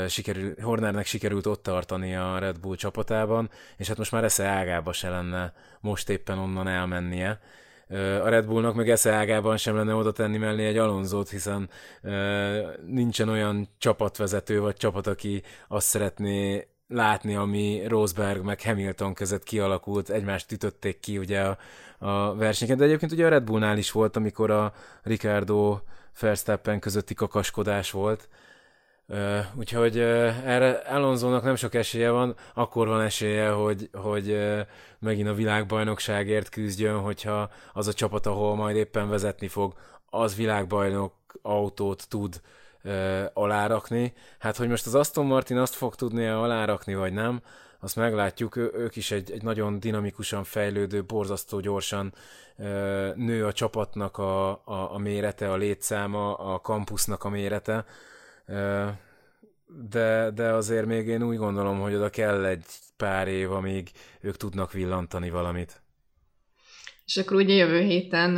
sikerül, 0.07 0.53
Hornernek 0.61 1.05
sikerült 1.05 1.45
ott 1.45 1.63
tartani 1.63 2.15
a 2.15 2.39
Red 2.39 2.59
Bull 2.59 2.75
csapatában, 2.75 3.49
és 3.77 3.87
hát 3.87 3.97
most 3.97 4.11
már 4.11 4.23
esze 4.23 4.45
ágába 4.45 4.93
se 4.93 5.09
lenne 5.09 5.53
most 5.79 6.09
éppen 6.09 6.37
onnan 6.37 6.67
elmennie 6.67 7.39
a 8.23 8.29
Red 8.29 8.45
Bullnak 8.45 8.75
meg 8.75 8.89
esze 8.89 9.11
ágában 9.11 9.57
sem 9.57 9.75
lenne 9.75 9.93
oda 9.93 10.11
tenni 10.11 10.37
mellé 10.37 10.65
egy 10.65 10.77
Alonzót, 10.77 11.29
hiszen 11.29 11.69
nincsen 12.85 13.29
olyan 13.29 13.67
csapatvezető 13.77 14.59
vagy 14.59 14.75
csapat, 14.75 15.07
aki 15.07 15.43
azt 15.67 15.87
szeretné 15.87 16.67
látni, 16.87 17.35
ami 17.35 17.83
Rosberg 17.87 18.43
meg 18.43 18.61
Hamilton 18.61 19.13
között 19.13 19.43
kialakult, 19.43 20.09
egymást 20.09 20.51
ütötték 20.51 20.99
ki 20.99 21.17
ugye 21.17 21.41
a, 21.41 21.57
a 21.97 22.35
versenyeket, 22.35 22.79
de 22.79 22.85
egyébként 22.85 23.11
ugye 23.11 23.25
a 23.25 23.29
Red 23.29 23.43
Bullnál 23.43 23.77
is 23.77 23.91
volt, 23.91 24.15
amikor 24.15 24.51
a 24.51 24.73
Ricardo 25.03 25.79
Verstappen 26.19 26.79
közötti 26.79 27.13
kakaskodás 27.13 27.91
volt, 27.91 28.29
Uh, 29.07 29.39
úgyhogy 29.55 29.97
uh, 29.97 30.47
erre 30.47 30.69
Alonzónak 30.71 31.43
nem 31.43 31.55
sok 31.55 31.73
esélye 31.73 32.09
van, 32.09 32.35
akkor 32.53 32.87
van 32.87 33.01
esélye, 33.01 33.49
hogy, 33.49 33.89
hogy 33.93 34.31
uh, 34.31 34.59
megint 34.99 35.27
a 35.27 35.33
világbajnokságért 35.33 36.49
küzdjön, 36.49 36.99
hogyha 36.99 37.49
az 37.73 37.87
a 37.87 37.93
csapat, 37.93 38.25
ahol 38.25 38.55
majd 38.55 38.75
éppen 38.75 39.09
vezetni 39.09 39.47
fog, 39.47 39.73
az 40.09 40.35
világbajnok 40.35 41.13
autót 41.41 42.05
tud 42.09 42.41
uh, 42.83 43.23
alárakni. 43.33 44.13
Hát, 44.39 44.57
hogy 44.57 44.67
most 44.67 44.85
az 44.85 44.95
Aston 44.95 45.25
Martin 45.25 45.57
azt 45.57 45.73
fog 45.73 45.95
tudni 45.95 46.27
alárakni, 46.27 46.95
vagy 46.95 47.13
nem, 47.13 47.41
azt 47.79 47.95
meglátjuk, 47.95 48.55
ő, 48.55 48.71
ők 48.73 48.95
is 48.95 49.11
egy, 49.11 49.31
egy 49.31 49.43
nagyon 49.43 49.79
dinamikusan 49.79 50.43
fejlődő, 50.43 51.03
borzasztó 51.03 51.59
gyorsan 51.59 52.13
uh, 52.57 52.65
nő 53.15 53.45
a 53.45 53.53
csapatnak 53.53 54.17
a, 54.17 54.49
a, 54.49 54.93
a 54.93 54.97
mérete, 54.97 55.51
a 55.51 55.55
létszáma, 55.55 56.33
a 56.33 56.59
kampusznak 56.59 57.23
a 57.23 57.29
mérete, 57.29 57.85
de, 58.45 60.31
de 60.31 60.51
azért 60.53 60.85
még 60.85 61.07
én 61.07 61.23
úgy 61.23 61.37
gondolom, 61.37 61.79
hogy 61.79 61.95
oda 61.95 62.09
kell 62.09 62.45
egy 62.45 62.65
pár 62.97 63.27
év, 63.27 63.51
amíg 63.51 63.91
ők 64.21 64.37
tudnak 64.37 64.71
villantani 64.71 65.29
valamit. 65.29 65.82
És 67.05 67.17
akkor 67.17 67.37
ugye 67.37 67.53
jövő 67.53 67.79
héten 67.79 68.37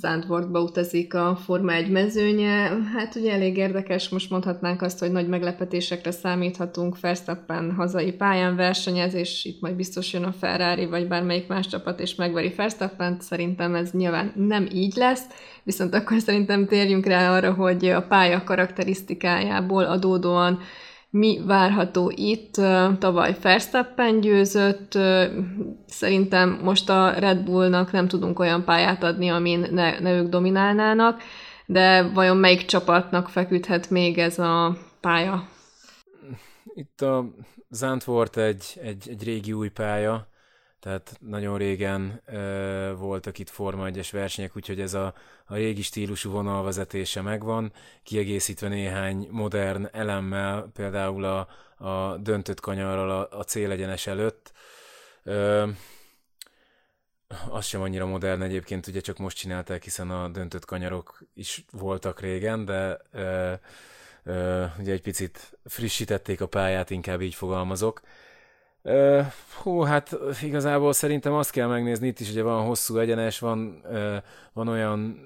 Zandvoortba 0.00 0.62
utazik 0.62 1.14
a 1.14 1.38
Forma 1.44 1.72
1 1.72 1.90
mezőnye. 1.90 2.78
Hát 2.94 3.14
ugye 3.14 3.32
elég 3.32 3.56
érdekes, 3.56 4.08
most 4.08 4.30
mondhatnánk 4.30 4.82
azt, 4.82 4.98
hogy 4.98 5.12
nagy 5.12 5.28
meglepetésekre 5.28 6.10
számíthatunk. 6.10 7.00
Verstappen 7.00 7.72
hazai 7.72 8.12
pályán 8.12 8.56
versenyez, 8.56 9.14
és 9.14 9.44
itt 9.44 9.60
majd 9.60 9.74
biztos 9.74 10.12
jön 10.12 10.24
a 10.24 10.32
Ferrari, 10.32 10.86
vagy 10.86 11.08
bármelyik 11.08 11.46
más 11.46 11.66
csapat, 11.66 12.00
és 12.00 12.14
megveri 12.14 12.52
Verstappent. 12.56 13.22
Szerintem 13.22 13.74
ez 13.74 13.90
nyilván 13.90 14.32
nem 14.34 14.68
így 14.72 14.96
lesz, 14.96 15.24
viszont 15.62 15.94
akkor 15.94 16.20
szerintem 16.20 16.66
térjünk 16.66 17.06
rá 17.06 17.36
arra, 17.36 17.52
hogy 17.52 17.86
a 17.86 18.02
pálya 18.02 18.44
karakterisztikájából 18.44 19.84
adódóan 19.84 20.58
mi 21.16 21.40
várható 21.46 22.12
itt? 22.14 22.54
Tavaly 22.98 23.36
Verstappen 23.42 24.20
győzött, 24.20 24.98
szerintem 25.86 26.60
most 26.62 26.88
a 26.88 27.10
Red 27.10 27.44
Bullnak 27.44 27.92
nem 27.92 28.08
tudunk 28.08 28.38
olyan 28.38 28.64
pályát 28.64 29.02
adni, 29.02 29.28
amin 29.28 29.66
ne, 29.70 29.98
ne 29.98 30.12
ők 30.12 30.28
dominálnának, 30.28 31.22
de 31.66 32.02
vajon 32.02 32.36
melyik 32.36 32.64
csapatnak 32.64 33.28
feküdhet 33.28 33.90
még 33.90 34.18
ez 34.18 34.38
a 34.38 34.76
pálya? 35.00 35.48
Itt 36.74 37.00
a 37.00 37.24
Zandvoort 37.70 38.36
egy, 38.36 38.64
egy, 38.82 39.08
egy 39.08 39.24
régi 39.24 39.52
új 39.52 39.68
pálya, 39.68 40.28
tehát 40.86 41.16
nagyon 41.20 41.58
régen 41.58 42.20
ö, 42.26 42.94
voltak 42.96 43.38
itt 43.38 43.50
Forma 43.50 43.88
1-es 43.90 44.08
versenyek, 44.12 44.56
úgyhogy 44.56 44.80
ez 44.80 44.94
a, 44.94 45.14
a 45.46 45.54
régi 45.54 45.82
stílusú 45.82 46.30
vonalvezetése 46.30 47.20
megvan, 47.22 47.72
kiegészítve 48.02 48.68
néhány 48.68 49.28
modern 49.30 49.88
elemmel, 49.92 50.70
például 50.74 51.24
a, 51.24 51.48
a 51.86 52.16
döntött 52.16 52.60
kanyarral 52.60 53.10
a, 53.10 53.38
a 53.38 53.42
célegyenes 53.42 54.06
előtt. 54.06 54.52
Ö, 55.22 55.68
az 57.48 57.64
sem 57.64 57.80
annyira 57.80 58.06
modern 58.06 58.42
egyébként, 58.42 58.86
ugye 58.86 59.00
csak 59.00 59.18
most 59.18 59.36
csinálták, 59.36 59.82
hiszen 59.82 60.10
a 60.10 60.28
döntött 60.28 60.64
kanyarok 60.64 61.22
is 61.34 61.64
voltak 61.70 62.20
régen, 62.20 62.64
de 62.64 62.98
ö, 63.12 63.52
ö, 64.24 64.64
ugye 64.78 64.92
egy 64.92 65.02
picit 65.02 65.58
frissítették 65.64 66.40
a 66.40 66.46
pályát, 66.46 66.90
inkább 66.90 67.20
így 67.20 67.34
fogalmazok. 67.34 68.00
Hú, 69.62 69.80
hát 69.80 70.16
igazából 70.42 70.92
szerintem 70.92 71.32
azt 71.32 71.50
kell 71.50 71.68
megnézni, 71.68 72.06
itt 72.06 72.20
is 72.20 72.30
ugye 72.30 72.42
van 72.42 72.64
hosszú 72.66 72.98
egyenes, 72.98 73.38
van, 73.38 73.82
van 74.52 74.68
olyan 74.68 75.20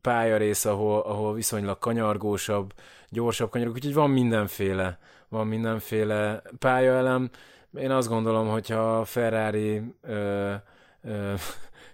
pályarész, 0.00 0.64
ahol, 0.64 1.00
ahol 1.00 1.34
viszonylag 1.34 1.78
kanyargósabb, 1.78 2.72
gyorsabb 3.08 3.50
kanyarok, 3.50 3.74
úgyhogy 3.74 3.94
van 3.94 4.10
mindenféle, 4.10 4.98
van 5.28 5.46
mindenféle 5.46 6.42
pályaelem. 6.58 7.30
Én 7.78 7.90
azt 7.90 8.08
gondolom, 8.08 8.48
hogyha 8.48 9.04
Ferrari 9.04 9.82
uh, 10.02 10.54
uh, 11.02 11.40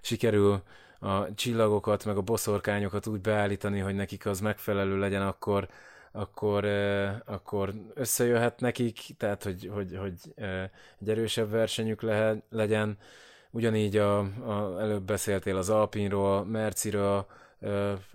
sikerül 0.00 0.62
a 1.00 1.34
csillagokat, 1.34 2.04
meg 2.04 2.16
a 2.16 2.22
boszorkányokat 2.22 3.06
úgy 3.06 3.20
beállítani, 3.20 3.78
hogy 3.78 3.94
nekik 3.94 4.26
az 4.26 4.40
megfelelő 4.40 4.98
legyen, 4.98 5.22
akkor, 5.22 5.68
akkor, 6.16 6.64
akkor 7.24 7.72
összejöhet 7.94 8.60
nekik, 8.60 9.00
tehát 9.16 9.42
hogy, 9.42 9.70
hogy, 9.72 9.96
hogy 9.96 10.34
egy 11.00 11.08
erősebb 11.08 11.50
versenyük 11.50 12.02
lehet, 12.02 12.42
legyen. 12.50 12.98
Ugyanígy 13.50 13.96
a, 13.96 14.18
a, 14.18 14.80
előbb 14.80 15.02
beszéltél 15.02 15.56
az 15.56 15.70
Alpinról, 15.70 16.44
Merciről, 16.44 17.26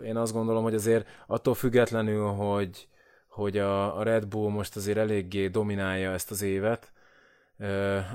én 0.03 0.17
azt 0.17 0.33
gondolom, 0.33 0.63
hogy 0.63 0.73
azért 0.73 1.07
attól 1.27 1.53
függetlenül, 1.53 2.27
hogy, 2.27 2.87
hogy 3.27 3.57
a, 3.57 3.97
a 3.97 4.03
Red 4.03 4.27
Bull 4.27 4.49
most 4.49 4.75
azért 4.75 4.97
eléggé 4.97 5.47
dominálja 5.47 6.11
ezt 6.11 6.31
az 6.31 6.41
évet, 6.41 6.91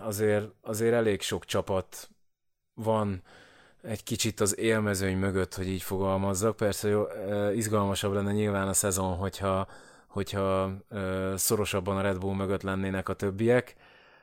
azért, 0.02 0.48
azért 0.60 0.94
elég 0.94 1.20
sok 1.20 1.44
csapat 1.44 2.10
van, 2.74 3.22
egy 3.84 4.02
kicsit 4.02 4.40
az 4.40 4.58
élmezőny 4.58 5.16
mögött, 5.16 5.54
hogy 5.54 5.68
így 5.68 5.82
fogalmazzak. 5.82 6.56
Persze 6.56 6.88
jó, 6.88 7.04
izgalmasabb 7.54 8.12
lenne 8.12 8.32
nyilván 8.32 8.68
a 8.68 8.72
szezon, 8.72 9.16
hogyha, 9.16 9.68
hogyha 10.08 10.72
szorosabban 11.34 11.96
a 11.96 12.00
Red 12.00 12.18
Bull 12.18 12.34
mögött 12.34 12.62
lennének 12.62 13.08
a 13.08 13.14
többiek, 13.14 13.74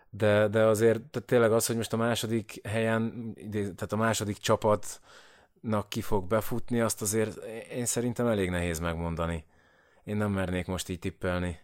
de, 0.10 0.48
de 0.48 0.64
azért 0.64 1.02
tehát 1.02 1.28
tényleg 1.28 1.52
az, 1.52 1.66
hogy 1.66 1.76
most 1.76 1.94
a 1.94 1.98
második 1.98 2.68
helyen, 2.68 3.34
tehát 3.52 3.92
a 3.92 3.96
második 3.96 4.38
csapatnak 4.38 5.90
ki 5.90 6.02
fog 6.02 6.28
befutni, 6.28 6.82
azt 6.82 7.02
azért 7.02 7.38
én 7.72 7.86
szerintem 7.86 8.28
elég 8.28 8.50
nehéz 8.50 8.80
megmondani. 8.80 9.46
Én 10.04 10.18
nem 10.18 10.32
mernék 10.32 10.68
most 10.68 10.90
így 10.90 11.00
tippelni. 11.00 11.60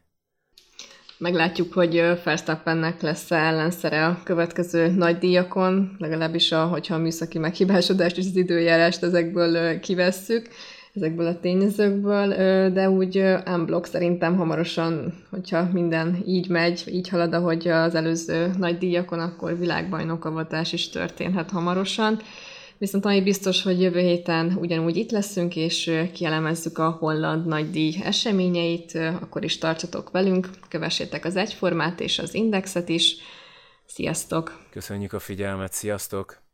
Meglátjuk, 1.19 1.73
hogy 1.73 2.03
Verstappennek 2.23 3.01
lesz 3.01 3.32
ellenszere 3.32 4.06
a 4.06 4.19
következő 4.23 4.88
nagy 4.88 5.17
díjakon, 5.17 5.95
legalábbis 5.97 6.51
a, 6.51 6.65
hogyha 6.65 6.95
a 6.95 6.97
műszaki 6.97 7.38
meghibásodást 7.38 8.17
és 8.17 8.25
az 8.25 8.36
időjárást 8.36 9.03
ezekből 9.03 9.80
kivesszük, 9.80 10.47
ezekből 10.93 11.27
a 11.27 11.39
tényezőkből, 11.39 12.27
de 12.69 12.89
úgy 12.89 13.23
unblock 13.45 13.86
szerintem 13.86 14.36
hamarosan, 14.36 15.13
hogyha 15.30 15.69
minden 15.73 16.23
így 16.25 16.49
megy, 16.49 16.84
így 16.88 17.10
halad, 17.10 17.34
ahogy 17.34 17.67
az 17.67 17.95
előző 17.95 18.51
nagy 18.58 18.77
díjakon, 18.77 19.19
akkor 19.19 19.58
világbajnokavatás 19.58 20.73
is 20.73 20.89
történhet 20.89 21.49
hamarosan. 21.49 22.19
Viszont 22.78 23.06
ami 23.06 23.22
biztos, 23.22 23.63
hogy 23.63 23.82
jövő 23.82 24.00
héten 24.00 24.58
ugyanúgy 24.60 24.96
itt 24.96 25.12
leszünk, 25.12 25.56
és 25.56 25.92
kielemezzük 26.13 26.78
a 26.78 26.90
holland 26.90 27.46
nagydíj 27.46 27.96
eseményeit, 28.04 28.96
akkor 28.96 29.44
is 29.44 29.58
tartsatok 29.58 30.12
velünk, 30.12 30.50
kövessétek 30.70 31.26
az 31.26 31.36
egyformát 31.36 32.00
és 32.00 32.20
az 32.20 32.34
indexet 32.34 32.90
is. 32.90 33.16
Sziasztok! 33.86 34.66
Köszönjük 34.72 35.13
a 35.13 35.20
figyelmet, 35.20 35.74
sziasztok! 35.74 36.46